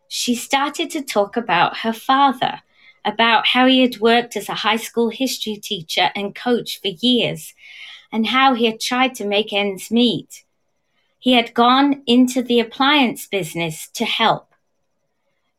She 0.08 0.36
started 0.36 0.90
to 0.92 1.02
talk 1.02 1.38
about 1.38 1.78
her 1.78 1.94
father 1.94 2.62
about 3.04 3.48
how 3.48 3.66
he 3.66 3.82
had 3.82 4.00
worked 4.00 4.36
as 4.36 4.50
a 4.50 4.54
high 4.54 4.78
school 4.78 5.10
history 5.10 5.56
teacher 5.56 6.12
and 6.16 6.36
coach 6.36 6.80
for 6.82 6.90
years 6.90 7.54
and 8.12 8.28
how 8.28 8.54
he 8.54 8.66
had 8.66 8.80
tried 8.80 9.16
to 9.16 9.26
make 9.26 9.54
ends 9.54 9.90
meet. 9.90 10.44
He 11.20 11.34
had 11.34 11.54
gone 11.54 12.04
into 12.06 12.42
the 12.42 12.60
appliance 12.60 13.28
business 13.28 13.88
to 13.94 14.06
help. 14.06 14.54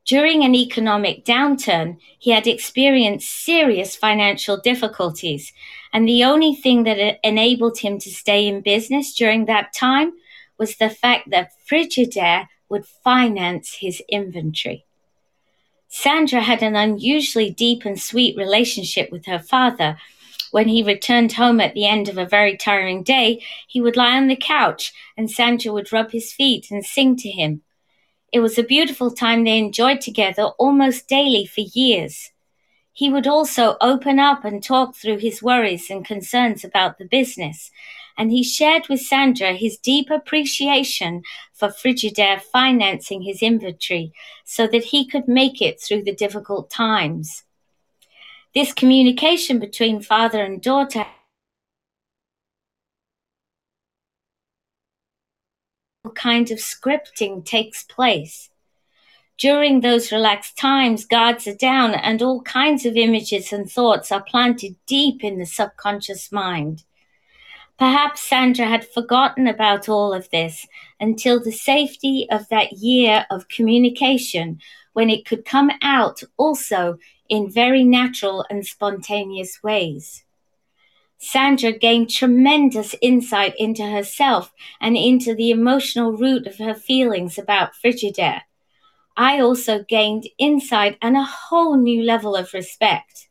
During 0.04 0.44
an 0.44 0.54
economic 0.54 1.24
downturn, 1.24 1.98
he 2.18 2.32
had 2.32 2.46
experienced 2.46 3.30
serious 3.30 3.94
financial 3.94 4.56
difficulties, 4.56 5.52
and 5.92 6.08
the 6.08 6.24
only 6.24 6.54
thing 6.54 6.82
that 6.84 7.20
enabled 7.26 7.78
him 7.78 7.98
to 8.00 8.10
stay 8.10 8.48
in 8.48 8.60
business 8.60 9.14
during 9.14 9.46
that 9.46 9.72
time 9.72 10.12
was 10.58 10.76
the 10.76 10.90
fact 10.90 11.30
that 11.30 11.52
Frigidaire 11.68 12.48
would 12.68 12.86
finance 12.86 13.74
his 13.80 14.02
inventory. 14.08 14.84
Sandra 15.88 16.40
had 16.40 16.62
an 16.62 16.74
unusually 16.74 17.50
deep 17.50 17.84
and 17.84 18.00
sweet 18.00 18.36
relationship 18.36 19.12
with 19.12 19.26
her 19.26 19.38
father. 19.38 19.98
When 20.50 20.68
he 20.68 20.82
returned 20.82 21.32
home 21.32 21.60
at 21.60 21.74
the 21.74 21.86
end 21.86 22.08
of 22.08 22.16
a 22.16 22.24
very 22.24 22.56
tiring 22.56 23.02
day, 23.02 23.42
he 23.66 23.80
would 23.80 23.96
lie 23.96 24.16
on 24.16 24.28
the 24.28 24.36
couch 24.36 24.92
and 25.18 25.30
Sandra 25.30 25.70
would 25.72 25.92
rub 25.92 26.10
his 26.10 26.32
feet 26.32 26.70
and 26.70 26.84
sing 26.84 27.16
to 27.16 27.30
him. 27.30 27.62
It 28.32 28.40
was 28.40 28.56
a 28.56 28.62
beautiful 28.62 29.10
time 29.10 29.44
they 29.44 29.58
enjoyed 29.58 30.00
together 30.00 30.44
almost 30.58 31.08
daily 31.08 31.44
for 31.44 31.60
years. 31.60 32.30
He 32.94 33.10
would 33.10 33.26
also 33.26 33.76
open 33.82 34.18
up 34.18 34.46
and 34.46 34.62
talk 34.62 34.96
through 34.96 35.18
his 35.18 35.42
worries 35.42 35.90
and 35.90 36.04
concerns 36.04 36.64
about 36.64 36.96
the 36.96 37.04
business, 37.04 37.70
and 38.16 38.30
he 38.30 38.42
shared 38.42 38.88
with 38.88 39.00
Sandra 39.00 39.54
his 39.54 39.76
deep 39.78 40.10
appreciation 40.10 41.22
for 41.52 41.68
Frigidaire 41.68 42.40
financing 42.40 43.22
his 43.22 43.42
inventory 43.42 44.12
so 44.44 44.66
that 44.66 44.84
he 44.84 45.06
could 45.06 45.28
make 45.28 45.60
it 45.60 45.80
through 45.80 46.02
the 46.02 46.14
difficult 46.14 46.70
times. 46.70 47.44
This 48.54 48.72
communication 48.72 49.58
between 49.58 50.02
father 50.02 50.42
and 50.42 50.60
daughter 50.60 51.06
kind 56.14 56.50
of 56.50 56.58
scripting 56.58 57.44
takes 57.44 57.84
place. 57.84 58.50
During 59.38 59.80
those 59.80 60.12
relaxed 60.12 60.56
times, 60.56 61.04
guards 61.04 61.46
are 61.46 61.54
down 61.54 61.94
and 61.94 62.22
all 62.22 62.42
kinds 62.42 62.86
of 62.86 62.96
images 62.96 63.52
and 63.52 63.70
thoughts 63.70 64.12
are 64.12 64.22
planted 64.22 64.76
deep 64.86 65.24
in 65.24 65.38
the 65.38 65.46
subconscious 65.46 66.30
mind. 66.30 66.84
Perhaps 67.82 68.20
Sandra 68.20 68.66
had 68.66 68.86
forgotten 68.86 69.48
about 69.48 69.88
all 69.88 70.12
of 70.12 70.30
this 70.30 70.68
until 71.00 71.42
the 71.42 71.50
safety 71.50 72.28
of 72.30 72.48
that 72.48 72.74
year 72.74 73.26
of 73.28 73.48
communication 73.48 74.60
when 74.92 75.10
it 75.10 75.26
could 75.26 75.44
come 75.44 75.68
out 75.82 76.22
also 76.36 76.98
in 77.28 77.50
very 77.50 77.82
natural 77.82 78.46
and 78.48 78.64
spontaneous 78.64 79.64
ways. 79.64 80.22
Sandra 81.18 81.72
gained 81.72 82.08
tremendous 82.08 82.94
insight 83.02 83.54
into 83.58 83.84
herself 83.84 84.52
and 84.80 84.96
into 84.96 85.34
the 85.34 85.50
emotional 85.50 86.12
root 86.12 86.46
of 86.46 86.58
her 86.58 86.74
feelings 86.76 87.36
about 87.36 87.72
Frigidaire. 87.74 88.42
I 89.16 89.40
also 89.40 89.82
gained 89.82 90.28
insight 90.38 90.98
and 91.02 91.16
a 91.16 91.24
whole 91.24 91.76
new 91.76 92.04
level 92.04 92.36
of 92.36 92.54
respect. 92.54 93.26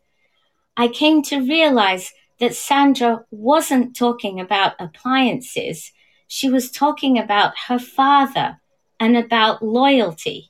I 0.75 0.89
came 0.89 1.22
to 1.22 1.39
realize 1.39 2.12
that 2.42 2.56
Sandra 2.56 3.24
wasn't 3.30 3.96
talking 3.96 4.40
about 4.40 4.74
appliances. 4.80 5.92
She 6.28 6.50
was 6.50 6.72
talking 6.72 7.20
about 7.20 7.54
her 7.68 7.78
father 7.78 8.60
and 9.00 9.16
about 9.16 9.64
loyalty, 9.64 10.50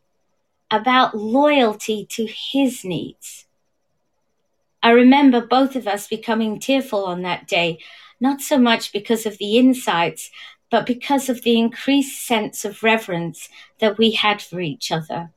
about 0.72 1.18
loyalty 1.18 2.08
to 2.12 2.26
his 2.26 2.86
needs. 2.86 3.46
I 4.82 4.92
remember 4.92 5.46
both 5.46 5.76
of 5.76 5.86
us 5.86 6.08
becoming 6.08 6.62
tearful 6.62 7.04
on 7.04 7.24
that 7.24 7.46
day, 7.46 7.80
not 8.22 8.40
so 8.40 8.58
much 8.58 8.94
because 8.94 9.26
of 9.26 9.38
the 9.38 9.58
insights, 9.58 10.32
but 10.70 10.86
because 10.86 11.28
of 11.28 11.42
the 11.42 11.60
increased 11.60 12.26
sense 12.26 12.64
of 12.64 12.84
reverence 12.84 13.50
that 13.80 13.98
we 13.98 14.12
had 14.12 14.42
for 14.42 14.62
each 14.62 14.94
other. 14.94 15.32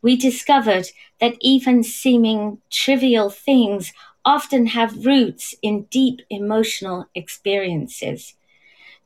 We 0.00 0.16
discovered 0.16 0.86
that 1.20 1.34
even 1.40 1.82
seeming 1.82 2.58
trivial 2.70 3.30
things 3.30 3.92
often 4.24 4.66
have 4.66 5.04
roots 5.06 5.54
in 5.62 5.84
deep 5.84 6.20
emotional 6.30 7.06
experiences. 7.14 8.34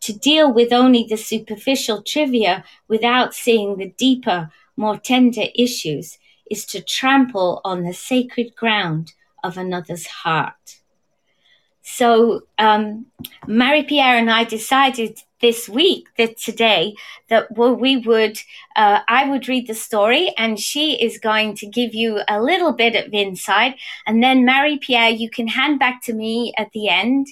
To 0.00 0.12
deal 0.12 0.52
with 0.52 0.72
only 0.72 1.06
the 1.08 1.16
superficial 1.16 2.02
trivia 2.02 2.64
without 2.88 3.34
seeing 3.34 3.76
the 3.76 3.92
deeper, 3.96 4.50
more 4.76 4.98
tender 4.98 5.46
issues 5.54 6.18
is 6.50 6.64
to 6.66 6.80
trample 6.82 7.60
on 7.64 7.82
the 7.82 7.94
sacred 7.94 8.54
ground 8.54 9.14
of 9.42 9.56
another's 9.56 10.06
heart. 10.06 10.80
So, 11.82 12.42
um, 12.58 13.06
Marie 13.46 13.84
Pierre 13.84 14.16
and 14.16 14.30
I 14.30 14.44
decided 14.44 15.22
this 15.40 15.68
week 15.68 16.08
that 16.16 16.36
today 16.38 16.94
that 17.28 17.46
we 17.56 17.96
would 17.96 18.38
uh, 18.76 19.00
i 19.08 19.28
would 19.28 19.48
read 19.48 19.66
the 19.66 19.74
story 19.74 20.32
and 20.38 20.58
she 20.58 21.00
is 21.02 21.18
going 21.18 21.54
to 21.54 21.66
give 21.66 21.94
you 21.94 22.20
a 22.28 22.40
little 22.40 22.72
bit 22.72 22.94
of 22.94 23.12
insight 23.12 23.76
and 24.06 24.22
then 24.22 24.44
marie 24.44 24.78
pierre 24.78 25.10
you 25.10 25.28
can 25.28 25.48
hand 25.48 25.78
back 25.78 26.02
to 26.02 26.12
me 26.12 26.52
at 26.56 26.70
the 26.72 26.88
end 26.88 27.26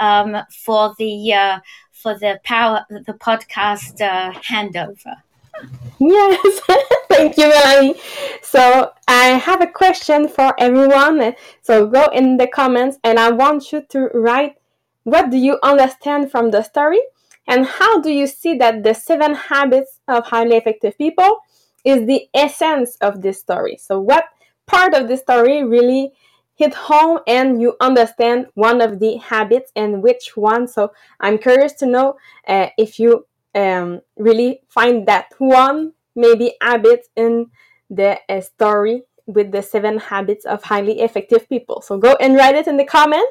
um, 0.00 0.36
for 0.50 0.94
the 0.98 1.32
uh, 1.32 1.60
for 1.92 2.18
the 2.18 2.38
power 2.44 2.84
the 2.90 3.14
podcast 3.14 4.00
uh, 4.00 4.32
handover. 4.32 5.16
Yes, 5.98 6.60
thank 7.08 7.36
you, 7.36 7.48
Melanie. 7.48 7.94
So 8.42 8.92
I 9.08 9.26
have 9.38 9.62
a 9.62 9.66
question 9.66 10.28
for 10.28 10.54
everyone. 10.58 11.34
So 11.62 11.86
go 11.86 12.06
in 12.12 12.36
the 12.36 12.46
comments, 12.46 12.98
and 13.04 13.18
I 13.18 13.30
want 13.30 13.72
you 13.72 13.82
to 13.90 14.10
write 14.12 14.56
what 15.04 15.30
do 15.30 15.36
you 15.36 15.58
understand 15.62 16.30
from 16.30 16.50
the 16.50 16.62
story, 16.62 17.00
and 17.46 17.66
how 17.66 18.00
do 18.00 18.10
you 18.10 18.26
see 18.26 18.56
that 18.56 18.82
the 18.82 18.94
seven 18.94 19.34
habits 19.34 20.00
of 20.08 20.26
highly 20.26 20.56
effective 20.56 20.96
people 20.96 21.38
is 21.84 22.06
the 22.06 22.28
essence 22.34 22.96
of 23.00 23.22
this 23.22 23.38
story. 23.40 23.76
So 23.76 24.00
what 24.00 24.24
part 24.66 24.94
of 24.94 25.08
the 25.08 25.16
story 25.16 25.62
really 25.62 26.12
hit 26.56 26.72
home 26.74 27.18
and 27.26 27.60
you 27.60 27.76
understand 27.80 28.46
one 28.54 28.80
of 28.80 29.00
the 29.00 29.16
habits 29.16 29.72
and 29.74 30.02
which 30.02 30.36
one. 30.36 30.68
So 30.68 30.92
I'm 31.20 31.38
curious 31.38 31.72
to 31.74 31.86
know 31.86 32.16
uh, 32.46 32.68
if 32.78 32.98
you 32.98 33.26
um, 33.54 34.00
really 34.16 34.60
find 34.68 35.06
that 35.06 35.32
one 35.38 35.92
maybe 36.14 36.54
habit 36.60 37.06
in 37.16 37.46
the 37.90 38.18
uh, 38.28 38.40
story 38.40 39.02
with 39.26 39.52
the 39.52 39.62
seven 39.62 39.98
habits 39.98 40.44
of 40.44 40.62
highly 40.62 41.00
effective 41.00 41.48
people. 41.48 41.80
So 41.80 41.98
go 41.98 42.14
and 42.20 42.36
write 42.36 42.54
it 42.54 42.68
in 42.68 42.76
the 42.76 42.84
comment. 42.84 43.28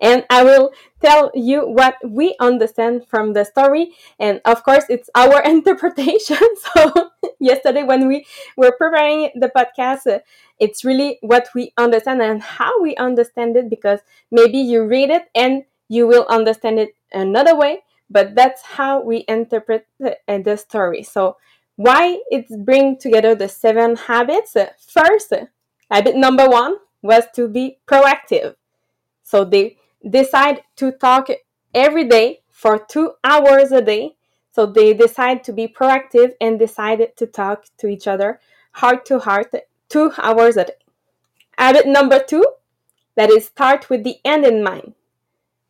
And 0.00 0.24
I 0.30 0.42
will 0.44 0.72
tell 1.02 1.30
you 1.34 1.68
what 1.68 1.96
we 2.06 2.34
understand 2.40 3.06
from 3.06 3.32
the 3.34 3.44
story. 3.44 3.92
And 4.18 4.40
of 4.44 4.64
course, 4.64 4.84
it's 4.88 5.10
our 5.14 5.42
interpretation. 5.44 6.38
So, 6.74 7.10
yesterday, 7.38 7.82
when 7.82 8.06
we 8.08 8.26
were 8.56 8.72
preparing 8.72 9.30
the 9.34 9.48
podcast, 9.54 10.06
uh, 10.06 10.20
it's 10.58 10.84
really 10.84 11.18
what 11.22 11.48
we 11.54 11.72
understand 11.76 12.22
and 12.22 12.42
how 12.42 12.80
we 12.82 12.96
understand 12.96 13.56
it 13.56 13.68
because 13.70 14.00
maybe 14.30 14.58
you 14.58 14.84
read 14.84 15.10
it 15.10 15.24
and 15.34 15.64
you 15.88 16.06
will 16.06 16.26
understand 16.28 16.78
it 16.78 16.90
another 17.12 17.56
way, 17.56 17.82
but 18.08 18.34
that's 18.34 18.62
how 18.62 19.02
we 19.02 19.24
interpret 19.28 19.86
the, 19.98 20.16
uh, 20.28 20.38
the 20.38 20.56
story. 20.56 21.02
So, 21.02 21.36
why 21.76 22.20
it's 22.30 22.54
bring 22.56 22.98
together 22.98 23.34
the 23.34 23.48
seven 23.48 23.96
habits? 23.96 24.54
First, 24.86 25.32
habit 25.90 26.16
number 26.16 26.48
one 26.48 26.76
was 27.02 27.24
to 27.34 27.48
be 27.48 27.78
proactive. 27.86 28.54
So 29.22 29.44
they 29.44 29.76
decide 30.08 30.62
to 30.76 30.92
talk 30.92 31.28
every 31.74 32.04
day 32.04 32.40
for 32.50 32.78
two 32.78 33.12
hours 33.24 33.72
a 33.72 33.82
day. 33.82 34.16
So 34.52 34.66
they 34.66 34.94
decide 34.94 35.44
to 35.44 35.52
be 35.52 35.68
proactive 35.68 36.32
and 36.40 36.58
decided 36.58 37.16
to 37.16 37.26
talk 37.26 37.66
to 37.78 37.86
each 37.86 38.06
other 38.06 38.40
heart 38.72 39.04
to 39.06 39.18
heart 39.18 39.54
two 39.88 40.12
hours 40.18 40.56
a 40.56 40.64
day. 40.64 40.74
Habit 41.58 41.86
number 41.86 42.22
two, 42.26 42.44
that 43.16 43.30
is 43.30 43.46
start 43.46 43.90
with 43.90 44.04
the 44.04 44.16
end 44.24 44.44
in 44.44 44.62
mind. 44.62 44.94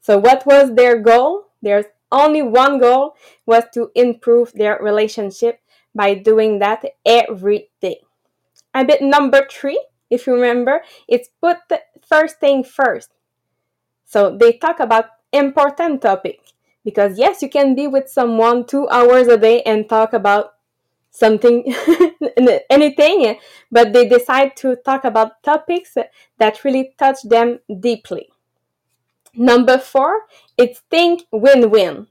So 0.01 0.19
what 0.19 0.47
was 0.47 0.75
their 0.75 0.99
goal? 0.99 1.49
There's 1.63 1.87
only 2.13 2.43
one 2.43 2.79
goal 2.79 3.17
was 3.47 3.65
to 3.75 3.91
improve 3.95 4.53
their 4.53 4.79
relationship 4.81 5.61
by 5.95 6.15
doing 6.15 6.59
that 6.61 6.85
every 7.05 7.71
day. 7.81 8.01
Habit 8.75 9.03
number 9.03 9.47
three, 9.51 9.85
if 10.11 10.27
you 10.27 10.35
remember, 10.35 10.83
it's 11.09 11.29
put 11.41 11.59
the 11.69 11.83
first 12.07 12.39
thing 12.39 12.63
first. 12.63 13.11
So 14.11 14.37
they 14.37 14.55
talk 14.55 14.81
about 14.81 15.05
important 15.33 16.03
topic 16.03 16.41
because 16.85 17.17
yes, 17.17 17.43
you 17.43 17.49
can 17.49 17.77
be 17.77 17.87
with 17.87 18.09
someone 18.09 18.67
two 18.67 18.89
hours 18.89 19.29
a 19.29 19.39
day 19.39 19.63
and 19.63 19.89
talk 19.89 20.13
about 20.13 20.55
something 21.13 21.73
anything 22.71 23.39
but 23.71 23.93
they 23.93 24.09
decide 24.09 24.57
to 24.57 24.75
talk 24.85 25.05
about 25.05 25.41
topics 25.45 25.97
that 26.39 26.65
really 26.65 26.93
touch 26.99 27.19
them 27.23 27.61
deeply. 27.79 28.29
Number 29.33 29.79
four 29.79 30.23
it's 30.59 30.81
think 30.91 31.23
win-win. 31.31 32.09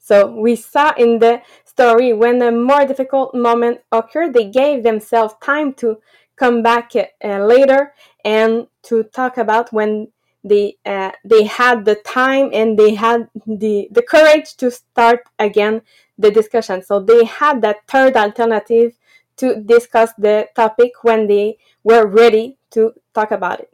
So 0.00 0.26
we 0.26 0.56
saw 0.56 0.94
in 0.96 1.20
the 1.20 1.42
story 1.64 2.12
when 2.12 2.42
a 2.42 2.50
more 2.50 2.84
difficult 2.84 3.36
moment 3.36 3.82
occurred 3.92 4.34
they 4.34 4.50
gave 4.50 4.82
themselves 4.82 5.34
time 5.40 5.74
to 5.74 5.98
come 6.34 6.60
back 6.60 6.90
uh, 6.96 7.38
later 7.44 7.94
and 8.24 8.66
to 8.82 9.04
talk 9.04 9.38
about 9.38 9.72
when 9.72 10.08
they 10.44 10.76
uh, 10.86 11.12
they 11.24 11.44
had 11.44 11.84
the 11.84 11.96
time 11.96 12.50
and 12.52 12.78
they 12.78 12.94
had 12.94 13.28
the 13.46 13.88
the 13.90 14.02
courage 14.02 14.56
to 14.56 14.70
start 14.70 15.20
again 15.38 15.82
the 16.16 16.30
discussion. 16.30 16.82
So 16.82 17.00
they 17.00 17.24
had 17.24 17.62
that 17.62 17.86
third 17.86 18.16
alternative 18.16 18.98
to 19.36 19.60
discuss 19.62 20.12
the 20.18 20.48
topic 20.54 20.92
when 21.02 21.26
they 21.26 21.58
were 21.84 22.06
ready 22.06 22.56
to 22.70 22.92
talk 23.14 23.30
about 23.30 23.60
it. 23.60 23.72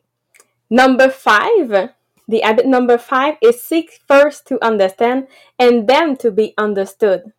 Number 0.70 1.08
five 1.08 1.90
the 2.26 2.40
habit 2.40 2.66
number 2.66 2.96
five 2.96 3.36
is 3.42 3.62
seek 3.62 4.00
first 4.08 4.46
to 4.46 4.62
understand 4.64 5.28
and 5.58 5.86
then 5.86 6.16
to 6.16 6.30
be 6.30 6.54
understood. 6.56 7.32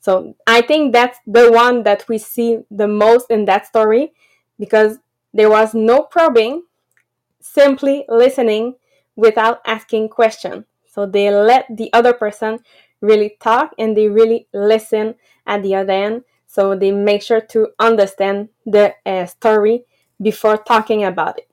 So 0.00 0.34
i 0.46 0.60
think 0.62 0.92
that's 0.92 1.18
the 1.26 1.50
one 1.52 1.82
that 1.84 2.08
we 2.08 2.18
see 2.18 2.58
the 2.70 2.88
most 2.88 3.30
in 3.30 3.44
that 3.46 3.66
story 3.66 4.12
because 4.58 4.98
there 5.34 5.50
was 5.50 5.74
no 5.74 6.02
probing 6.02 6.62
simply 7.42 8.04
listening 8.08 8.76
without 9.16 9.60
asking 9.66 10.08
questions. 10.08 10.64
So 10.86 11.06
they 11.06 11.30
let 11.30 11.66
the 11.70 11.92
other 11.92 12.12
person 12.12 12.60
really 13.00 13.36
talk 13.40 13.72
and 13.78 13.96
they 13.96 14.08
really 14.08 14.46
listen 14.52 15.14
at 15.46 15.62
the 15.62 15.74
other 15.74 15.92
end. 15.92 16.24
So 16.46 16.76
they 16.76 16.92
make 16.92 17.22
sure 17.22 17.40
to 17.40 17.68
understand 17.78 18.48
the 18.66 18.94
uh, 19.06 19.26
story 19.26 19.84
before 20.20 20.56
talking 20.56 21.04
about 21.04 21.38
it. 21.38 21.48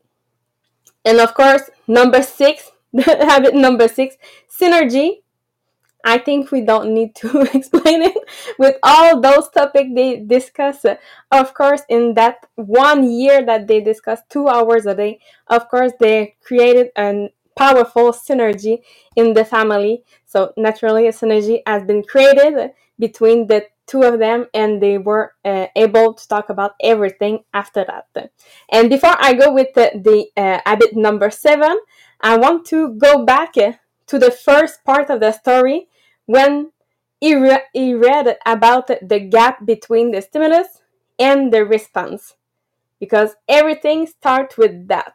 And 1.05 1.19
of 1.19 1.33
course, 1.33 1.69
number 1.87 2.21
six, 2.21 2.71
habit 2.97 3.55
number 3.55 3.87
six, 3.87 4.17
synergy 4.49 5.21
I 6.03 6.17
think 6.17 6.51
we 6.51 6.61
don't 6.61 6.93
need 6.93 7.15
to 7.15 7.41
explain 7.53 8.01
it 8.03 8.17
with 8.57 8.77
all 8.83 9.19
those 9.19 9.49
topics 9.49 9.89
they 9.93 10.19
discuss. 10.19 10.85
Of 11.31 11.53
course, 11.53 11.81
in 11.89 12.13
that 12.13 12.45
one 12.55 13.09
year 13.09 13.45
that 13.45 13.67
they 13.67 13.81
discuss 13.81 14.21
two 14.29 14.47
hours 14.47 14.85
a 14.85 14.95
day, 14.95 15.19
of 15.47 15.67
course, 15.69 15.91
they 15.99 16.35
created 16.43 16.89
a 16.97 17.29
powerful 17.57 18.13
synergy 18.13 18.79
in 19.15 19.33
the 19.33 19.43
family. 19.43 20.03
So 20.25 20.53
naturally, 20.55 21.07
a 21.07 21.11
synergy 21.11 21.61
has 21.67 21.83
been 21.83 22.03
created 22.03 22.71
between 22.97 23.47
the 23.47 23.65
two 23.85 24.03
of 24.03 24.19
them 24.19 24.45
and 24.53 24.81
they 24.81 24.97
were 24.97 25.33
uh, 25.43 25.65
able 25.75 26.13
to 26.13 26.27
talk 26.27 26.49
about 26.49 26.75
everything 26.81 27.39
after 27.53 27.83
that. 27.85 28.31
And 28.71 28.89
before 28.89 29.15
I 29.19 29.33
go 29.33 29.51
with 29.51 29.73
the, 29.73 29.91
the 29.95 30.27
uh, 30.41 30.59
habit 30.65 30.95
number 30.95 31.31
seven, 31.31 31.79
I 32.21 32.37
want 32.37 32.65
to 32.67 32.93
go 32.93 33.25
back 33.25 33.57
to 34.09 34.19
the 34.19 34.31
first 34.31 34.83
part 34.83 35.09
of 35.09 35.19
the 35.19 35.31
story 35.31 35.87
when 36.25 36.71
he, 37.21 37.35
re- 37.35 37.63
he 37.73 37.93
read 37.93 38.37
about 38.45 38.87
the 38.87 39.19
gap 39.19 39.65
between 39.65 40.11
the 40.11 40.21
stimulus 40.21 40.81
and 41.17 41.53
the 41.53 41.63
response. 41.63 42.35
Because 42.99 43.35
everything 43.47 44.07
starts 44.07 44.57
with 44.57 44.87
that. 44.87 45.13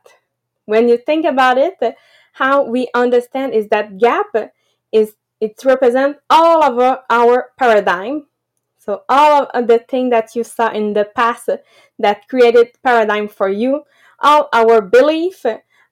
When 0.64 0.88
you 0.88 0.96
think 0.96 1.26
about 1.26 1.58
it, 1.58 1.76
how 2.34 2.64
we 2.64 2.88
understand 2.94 3.52
is 3.52 3.68
that 3.68 3.98
gap 3.98 4.26
is 4.92 5.14
it 5.40 5.60
represents 5.64 6.20
all 6.30 6.62
of 6.62 6.78
our, 6.78 7.02
our 7.10 7.50
paradigm. 7.58 8.26
So 8.78 9.02
all 9.08 9.48
of 9.52 9.66
the 9.66 9.78
thing 9.78 10.10
that 10.10 10.34
you 10.34 10.44
saw 10.44 10.70
in 10.70 10.92
the 10.92 11.04
past 11.04 11.50
that 11.98 12.28
created 12.28 12.68
paradigm 12.82 13.28
for 13.28 13.48
you, 13.48 13.82
all 14.20 14.48
our 14.52 14.80
belief, 14.80 15.44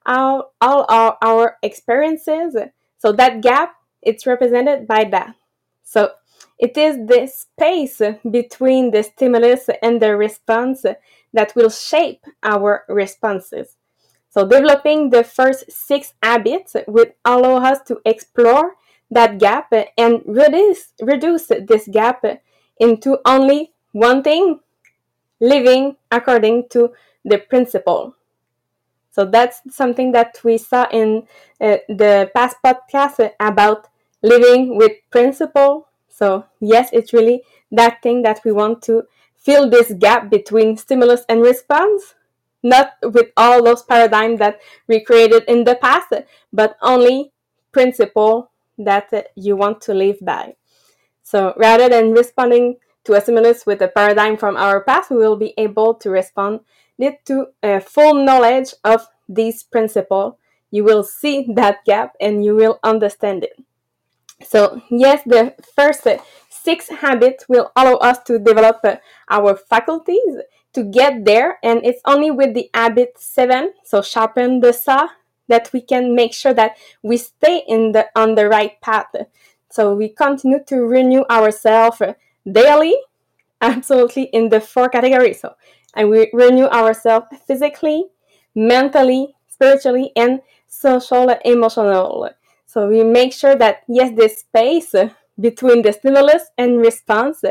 all, 0.05 0.53
all 0.61 0.85
our, 0.89 1.17
our 1.21 1.57
experiences, 1.61 2.55
so 3.03 3.11
that 3.11 3.41
gap, 3.41 3.75
it's 4.01 4.25
represented 4.25 4.87
by 4.87 5.03
that. 5.11 5.35
So 5.83 6.11
it 6.57 6.77
is 6.77 6.95
the 6.95 7.27
space 7.27 8.01
between 8.31 8.91
the 8.91 9.03
stimulus 9.03 9.69
and 9.81 10.01
the 10.01 10.15
response 10.15 10.85
that 11.33 11.53
will 11.53 11.69
shape 11.69 12.23
our 12.43 12.85
responses. 12.87 13.75
So 14.29 14.47
developing 14.47 15.09
the 15.09 15.25
first 15.25 15.69
six 15.69 16.13
habits 16.23 16.77
will 16.87 17.07
allow 17.25 17.57
us 17.57 17.79
to 17.87 17.99
explore 18.05 18.75
that 19.11 19.37
gap 19.37 19.73
and 19.97 20.21
reduce, 20.25 20.93
reduce 21.01 21.47
this 21.47 21.89
gap 21.91 22.23
into 22.79 23.19
only 23.25 23.73
one 23.91 24.23
thing, 24.23 24.61
living 25.41 25.97
according 26.09 26.69
to 26.69 26.93
the 27.25 27.39
principle. 27.39 28.15
So 29.13 29.25
that's 29.25 29.61
something 29.69 30.11
that 30.13 30.39
we 30.43 30.57
saw 30.57 30.87
in 30.91 31.27
uh, 31.61 31.77
the 31.87 32.31
past 32.33 32.57
podcast 32.65 33.29
about 33.39 33.87
living 34.23 34.75
with 34.75 34.93
principle. 35.11 35.87
So 36.09 36.45
yes, 36.59 36.89
it's 36.91 37.13
really 37.13 37.43
that 37.71 38.01
thing 38.01 38.23
that 38.23 38.41
we 38.43 38.51
want 38.51 38.81
to 38.83 39.03
fill 39.37 39.69
this 39.69 39.93
gap 39.99 40.31
between 40.31 40.77
stimulus 40.77 41.25
and 41.29 41.43
response, 41.43 42.15
not 42.63 42.93
with 43.03 43.27
all 43.37 43.63
those 43.63 43.83
paradigms 43.83 44.39
that 44.39 44.59
we 44.87 44.99
created 44.99 45.43
in 45.47 45.63
the 45.63 45.75
past, 45.75 46.11
but 46.51 46.75
only 46.81 47.33
principle 47.71 48.49
that 48.79 49.13
you 49.35 49.55
want 49.55 49.79
to 49.81 49.93
live 49.93 50.17
by. 50.21 50.55
So 51.21 51.53
rather 51.55 51.87
than 51.87 52.13
responding 52.13 52.77
to 53.03 53.13
a 53.13 53.21
stimulus 53.21 53.65
with 53.65 53.81
a 53.81 53.87
paradigm 53.89 54.37
from 54.37 54.57
our 54.57 54.81
past, 54.81 55.11
we 55.11 55.17
will 55.17 55.35
be 55.35 55.53
able 55.57 55.93
to 55.95 56.09
respond 56.09 56.61
need 56.97 57.17
to 57.25 57.47
a 57.61 57.79
full 57.79 58.13
knowledge 58.13 58.73
of 58.83 59.07
this 59.27 59.63
principle 59.63 60.37
you 60.73 60.83
will 60.83 61.03
see 61.03 61.45
that 61.53 61.85
gap 61.85 62.15
and 62.19 62.43
you 62.43 62.55
will 62.55 62.79
understand 62.83 63.43
it. 63.43 63.63
So, 64.43 64.81
yes, 64.89 65.21
the 65.23 65.53
first 65.75 66.07
six 66.49 66.89
habits 66.89 67.47
will 67.47 67.71
allow 67.75 67.97
us 67.97 68.17
to 68.23 68.39
develop 68.39 68.79
uh, 68.83 68.95
our 69.29 69.55
faculties 69.55 70.41
to 70.73 70.83
get 70.83 71.25
there, 71.25 71.59
and 71.61 71.85
it's 71.85 72.01
only 72.05 72.31
with 72.31 72.55
the 72.55 72.71
habit 72.73 73.13
seven, 73.19 73.73
so 73.83 74.01
sharpen 74.01 74.61
the 74.61 74.73
saw, 74.73 75.09
that 75.47 75.69
we 75.71 75.79
can 75.79 76.15
make 76.15 76.33
sure 76.33 76.55
that 76.55 76.75
we 77.03 77.17
stay 77.17 77.61
in 77.67 77.91
the 77.91 78.07
on 78.15 78.33
the 78.33 78.49
right 78.49 78.81
path. 78.81 79.13
So 79.69 79.93
we 79.93 80.09
continue 80.09 80.63
to 80.65 80.77
renew 80.77 81.23
ourselves 81.29 82.01
daily, 82.51 82.95
absolutely 83.61 84.23
in 84.33 84.49
the 84.49 84.59
four 84.59 84.89
categories. 84.89 85.41
So 85.41 85.53
and 85.95 86.09
we 86.09 86.29
renew 86.33 86.65
ourselves 86.67 87.27
physically, 87.45 88.05
mentally, 88.55 89.35
spiritually, 89.47 90.11
and 90.15 90.41
social 90.67 91.29
emotional. 91.45 92.29
So 92.65 92.87
we 92.87 93.03
make 93.03 93.33
sure 93.33 93.55
that 93.55 93.83
yes, 93.87 94.11
this 94.15 94.39
space 94.39 94.93
between 95.39 95.81
the 95.81 95.93
stimulus 95.93 96.43
and 96.57 96.79
response 96.79 97.43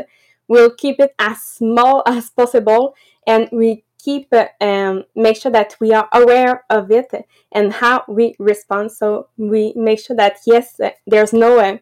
will 0.47 0.71
keep 0.77 0.99
it 0.99 1.13
as 1.19 1.41
small 1.41 2.03
as 2.07 2.29
possible, 2.29 2.95
and 3.27 3.49
we 3.51 3.83
keep 4.03 4.33
um, 4.59 5.03
make 5.15 5.37
sure 5.37 5.51
that 5.51 5.75
we 5.79 5.93
are 5.93 6.09
aware 6.13 6.65
of 6.69 6.91
it 6.91 7.09
and 7.53 7.71
how 7.71 8.03
we 8.07 8.35
respond. 8.37 8.91
So 8.91 9.27
we 9.37 9.73
make 9.75 9.99
sure 9.99 10.15
that 10.17 10.37
yes, 10.45 10.79
there's 11.07 11.33
no. 11.33 11.59
Uh, 11.59 11.77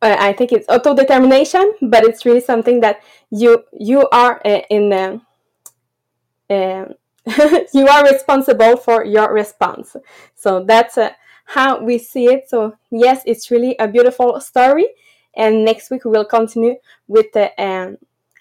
uh, 0.00 0.16
I 0.18 0.32
think 0.32 0.52
it's 0.52 0.66
auto 0.68 0.94
determination, 0.94 1.74
but 1.82 2.04
it's 2.04 2.24
really 2.24 2.40
something 2.40 2.80
that 2.80 3.02
you 3.30 3.64
you 3.72 4.08
are 4.10 4.40
uh, 4.44 4.60
in. 4.70 4.92
Uh, 4.92 5.18
you 7.74 7.88
are 7.88 8.04
responsible 8.04 8.76
for 8.76 9.04
your 9.04 9.32
response. 9.32 9.96
So 10.34 10.64
that's 10.64 10.96
uh, 10.98 11.10
how 11.44 11.82
we 11.82 11.98
see 11.98 12.26
it. 12.26 12.48
So 12.48 12.74
yes, 12.90 13.22
it's 13.26 13.50
really 13.50 13.76
a 13.78 13.88
beautiful 13.88 14.40
story. 14.40 14.86
And 15.36 15.64
next 15.64 15.90
week 15.90 16.04
we 16.04 16.10
will 16.10 16.24
continue 16.24 16.76
with 17.06 17.26
the 17.32 17.50
um, 17.62 17.98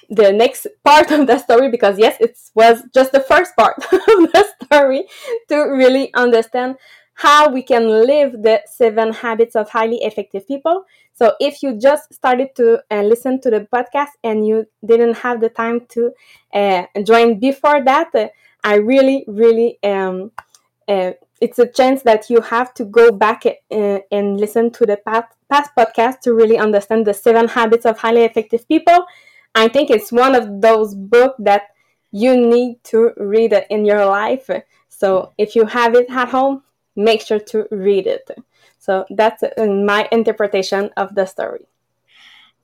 the 0.09 0.31
next 0.31 0.67
part 0.85 1.11
of 1.11 1.27
the 1.27 1.37
story 1.37 1.69
because 1.69 1.99
yes, 1.99 2.17
it 2.19 2.37
was 2.55 2.81
just 2.93 3.11
the 3.11 3.19
first 3.19 3.55
part 3.55 3.75
of 3.91 4.31
the 4.31 4.45
story 4.63 5.05
to 5.49 5.57
really 5.57 6.13
understand 6.13 6.75
how 7.17 7.49
we 7.49 7.63
can 7.63 7.87
live 7.87 8.31
the 8.43 8.61
seven 8.67 9.11
habits 9.11 9.55
of 9.55 9.67
highly 9.71 9.97
effective 10.03 10.47
people. 10.47 10.85
So 11.15 11.33
if 11.39 11.63
you 11.63 11.79
just 11.79 12.13
started 12.13 12.49
to 12.57 12.79
uh, 12.91 13.01
listen 13.01 13.41
to 13.41 13.49
the 13.49 13.67
podcast 13.73 14.11
and 14.23 14.45
you 14.45 14.67
didn't 14.85 15.15
have 15.17 15.41
the 15.41 15.49
time 15.49 15.87
to 15.89 16.11
uh, 16.53 16.83
join 17.03 17.39
before 17.39 17.83
that, 17.83 18.13
uh, 18.13 18.27
I 18.63 18.75
really, 18.75 19.25
really, 19.27 19.79
um, 19.83 20.31
uh, 20.87 21.13
it's 21.41 21.57
a 21.57 21.67
chance 21.67 22.03
that 22.03 22.29
you 22.29 22.39
have 22.39 22.75
to 22.75 22.85
go 22.85 23.11
back 23.11 23.47
uh, 23.47 23.99
and 24.11 24.39
listen 24.39 24.69
to 24.73 24.85
the 24.85 24.97
past, 24.97 25.33
past 25.49 25.71
podcast 25.75 26.19
to 26.21 26.35
really 26.35 26.59
understand 26.59 27.07
the 27.07 27.15
seven 27.15 27.47
habits 27.47 27.87
of 27.87 27.97
highly 27.97 28.25
effective 28.25 28.67
people. 28.67 29.07
I 29.55 29.69
think 29.69 29.89
it's 29.89 30.11
one 30.11 30.35
of 30.35 30.61
those 30.61 30.93
books 30.93 31.37
that 31.39 31.63
you 32.11 32.37
need 32.37 32.83
to 32.83 33.09
read 33.17 33.59
in 33.71 33.85
your 33.85 34.05
life. 34.05 34.51
So 34.87 35.33
if 35.39 35.55
you 35.55 35.65
have 35.65 35.95
it 35.95 36.11
at 36.11 36.29
home, 36.29 36.61
make 36.97 37.21
sure 37.21 37.39
to 37.39 37.67
read 37.71 38.07
it. 38.07 38.29
So 38.79 39.05
that's 39.09 39.43
my 39.57 40.07
interpretation 40.11 40.89
of 40.97 41.15
the 41.15 41.25
story. 41.25 41.67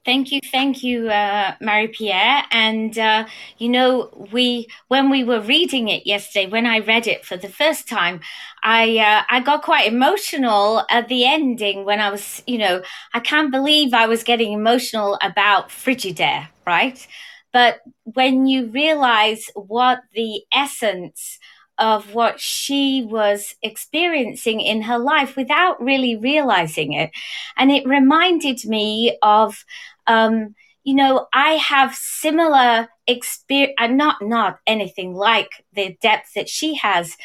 Thank 0.05 0.33
you, 0.33 0.41
thank 0.51 0.83
you, 0.83 1.09
uh, 1.09 1.55
Marie 1.61 1.87
Pierre. 1.87 2.43
And 2.51 2.97
uh, 2.97 3.25
you 3.57 3.69
know, 3.69 4.09
we 4.33 4.67
when 4.89 5.09
we 5.09 5.23
were 5.23 5.39
reading 5.39 5.87
it 5.87 6.05
yesterday, 6.05 6.45
when 6.45 6.65
I 6.65 6.79
read 6.79 7.07
it 7.07 7.23
for 7.23 7.37
the 7.37 7.47
first 7.47 7.87
time, 7.87 8.19
I 8.61 8.97
uh, 8.97 9.23
I 9.29 9.39
got 9.39 9.63
quite 9.63 9.87
emotional 9.87 10.83
at 10.89 11.07
the 11.07 11.25
ending 11.25 11.85
when 11.85 12.01
I 12.01 12.09
was, 12.09 12.43
you 12.45 12.57
know, 12.57 12.81
I 13.13 13.21
can't 13.21 13.49
believe 13.49 13.93
I 13.93 14.07
was 14.07 14.23
getting 14.23 14.51
emotional 14.51 15.17
about 15.21 15.69
Frigidaire, 15.69 16.47
right? 16.67 17.07
But 17.53 17.79
when 18.03 18.45
you 18.45 18.67
realize 18.71 19.49
what 19.55 20.01
the 20.13 20.41
essence 20.53 21.39
of 21.77 22.13
what 22.13 22.39
she 22.39 23.05
was 23.09 23.55
experiencing 23.61 24.61
in 24.61 24.83
her 24.83 24.97
life 24.97 25.35
without 25.35 25.81
really 25.81 26.15
realizing 26.15 26.93
it. 26.93 27.11
And 27.57 27.71
it 27.71 27.87
reminded 27.87 28.63
me 28.65 29.17
of, 29.21 29.65
um, 30.07 30.55
you 30.83 30.95
know, 30.95 31.27
I 31.33 31.53
have 31.53 31.95
similar 31.95 32.89
experience, 33.07 33.75
uh, 33.79 33.87
not, 33.87 34.17
not 34.21 34.59
anything 34.67 35.13
like 35.13 35.49
the 35.73 35.97
depth 36.01 36.33
that 36.35 36.49
she 36.49 36.75
has, 36.75 37.15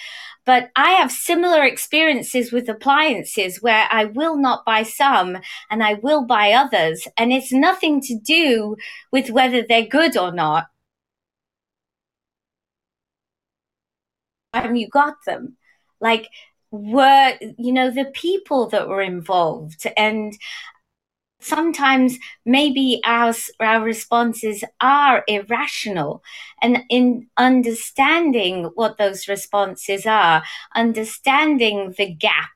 but 0.48 0.70
I 0.74 0.92
have 0.92 1.12
similar 1.12 1.64
experiences 1.64 2.52
with 2.52 2.70
appliances 2.70 3.60
where 3.60 3.86
I 3.90 4.06
will 4.06 4.38
not 4.38 4.64
buy 4.64 4.82
some 4.82 5.36
and 5.70 5.82
I 5.82 5.94
will 5.94 6.24
buy 6.24 6.52
others. 6.52 7.06
And 7.18 7.34
it's 7.34 7.52
nothing 7.52 8.00
to 8.02 8.18
do 8.18 8.76
with 9.12 9.28
whether 9.28 9.62
they're 9.62 9.82
good 9.82 10.16
or 10.16 10.32
not. 10.32 10.68
Time 14.52 14.76
you 14.76 14.88
got 14.88 15.16
them. 15.26 15.56
Like 16.00 16.28
were 16.70 17.34
you 17.56 17.72
know 17.72 17.90
the 17.90 18.04
people 18.06 18.68
that 18.68 18.88
were 18.88 19.00
involved 19.00 19.86
and 19.96 20.34
sometimes 21.40 22.18
maybe 22.44 23.00
our 23.04 23.32
our 23.60 23.82
responses 23.82 24.64
are 24.80 25.24
irrational 25.28 26.22
and 26.60 26.80
in 26.90 27.26
understanding 27.36 28.64
what 28.74 28.98
those 28.98 29.28
responses 29.28 30.04
are 30.04 30.42
understanding 30.74 31.94
the 31.96 32.12
gap 32.12 32.50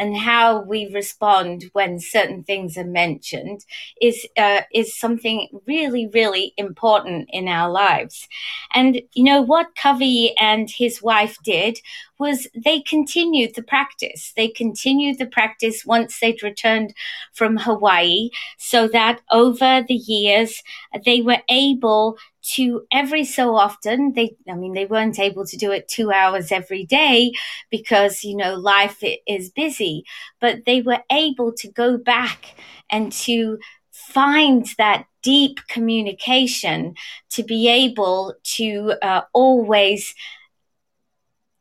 and 0.00 0.16
how 0.16 0.62
we 0.62 0.90
respond 0.92 1.66
when 1.74 2.00
certain 2.00 2.42
things 2.42 2.78
are 2.78 2.84
mentioned 2.84 3.66
is 4.00 4.26
uh, 4.38 4.62
is 4.74 4.98
something 4.98 5.48
really 5.66 6.08
really 6.08 6.54
important 6.56 7.28
in 7.32 7.46
our 7.46 7.70
lives. 7.70 8.26
And 8.74 9.02
you 9.12 9.22
know 9.22 9.42
what 9.42 9.76
covey 9.76 10.34
and 10.40 10.70
his 10.70 11.02
wife 11.02 11.36
did 11.44 11.78
was 12.18 12.46
they 12.54 12.80
continued 12.80 13.54
the 13.54 13.62
practice. 13.62 14.32
They 14.36 14.48
continued 14.48 15.18
the 15.18 15.26
practice 15.26 15.84
once 15.86 16.18
they'd 16.18 16.42
returned 16.42 16.94
from 17.32 17.56
hawaii 17.56 18.30
so 18.58 18.88
that 18.88 19.20
over 19.30 19.82
the 19.86 19.94
years 19.94 20.62
they 21.04 21.22
were 21.22 21.40
able 21.48 22.18
to 22.42 22.86
every 22.92 23.24
so 23.24 23.54
often 23.54 24.12
they 24.14 24.34
i 24.48 24.54
mean 24.54 24.72
they 24.72 24.86
weren't 24.86 25.18
able 25.18 25.44
to 25.46 25.56
do 25.56 25.70
it 25.70 25.88
2 25.88 26.10
hours 26.10 26.50
every 26.50 26.84
day 26.84 27.32
because 27.70 28.24
you 28.24 28.36
know 28.36 28.54
life 28.54 29.02
is 29.26 29.50
busy. 29.50 30.04
But 30.40 30.64
they 30.66 30.80
were 30.82 31.00
able 31.10 31.52
to 31.54 31.68
go 31.70 31.96
back 31.98 32.56
and 32.90 33.12
to 33.24 33.58
find 33.92 34.66
that 34.78 35.06
deep 35.22 35.60
communication 35.68 36.94
to 37.30 37.42
be 37.42 37.68
able 37.68 38.34
to 38.56 38.94
uh, 39.02 39.22
always 39.34 40.14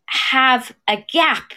have 0.08 0.72
a 0.88 0.98
gap 1.12 1.52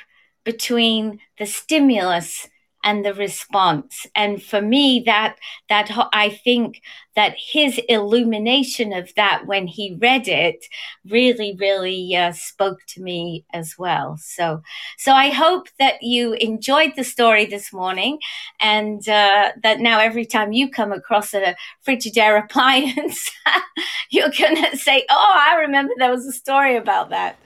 between 0.45 1.21
the 1.39 1.47
stimulus 1.47 2.49
and 2.85 3.05
the 3.05 3.15
response. 3.15 4.07
And 4.15 4.43
for 4.43 4.61
me 4.61 5.03
that 5.07 5.37
that 5.69 5.91
i 6.13 6.29
think 6.29 6.83
that 7.15 7.35
his 7.37 7.79
illumination 7.89 8.93
of 8.93 9.15
that 9.17 9.43
when 9.47 9.67
he 9.67 9.99
read 10.01 10.27
it 10.29 10.65
really 11.09 11.57
really 11.59 12.17
uh, 12.17 12.33
spoke 12.33 12.79
to 12.89 13.03
me 13.03 13.45
as 13.53 13.77
well. 13.79 14.17
So 14.21 14.63
so 14.99 15.13
i 15.13 15.31
hope 15.31 15.69
that 15.79 16.03
you 16.03 16.35
enjoyed 16.35 16.93
the 16.97 17.05
story 17.05 17.47
this 17.47 17.73
morning 17.73 18.19
and 18.61 19.09
uh, 19.09 19.53
that 19.63 19.81
now 19.81 19.99
every 20.01 20.25
time 20.27 20.53
you 20.53 20.71
come 20.71 20.93
across 20.93 21.35
a 21.35 21.55
frigidaire 21.87 22.43
appliance 22.43 23.31
you're 24.11 24.31
gonna 24.39 24.77
say 24.77 25.05
oh 25.11 25.35
i 25.51 25.57
remember 25.61 25.93
there 25.99 26.11
was 26.11 26.27
a 26.27 26.33
story 26.33 26.77
about 26.77 27.11
that. 27.11 27.37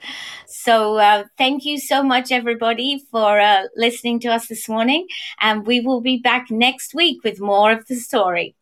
So 0.47 0.97
uh, 0.97 1.23
thank 1.37 1.65
you 1.65 1.79
so 1.79 2.03
much, 2.03 2.31
everybody, 2.31 3.05
for 3.11 3.39
uh, 3.39 3.63
listening 3.75 4.19
to 4.21 4.29
us 4.29 4.47
this 4.47 4.67
morning. 4.67 5.07
And 5.39 5.65
we 5.65 5.79
will 5.79 6.01
be 6.01 6.17
back 6.17 6.49
next 6.49 6.93
week 6.93 7.23
with 7.23 7.39
more 7.39 7.71
of 7.71 7.87
the 7.87 7.95
story. 7.95 8.55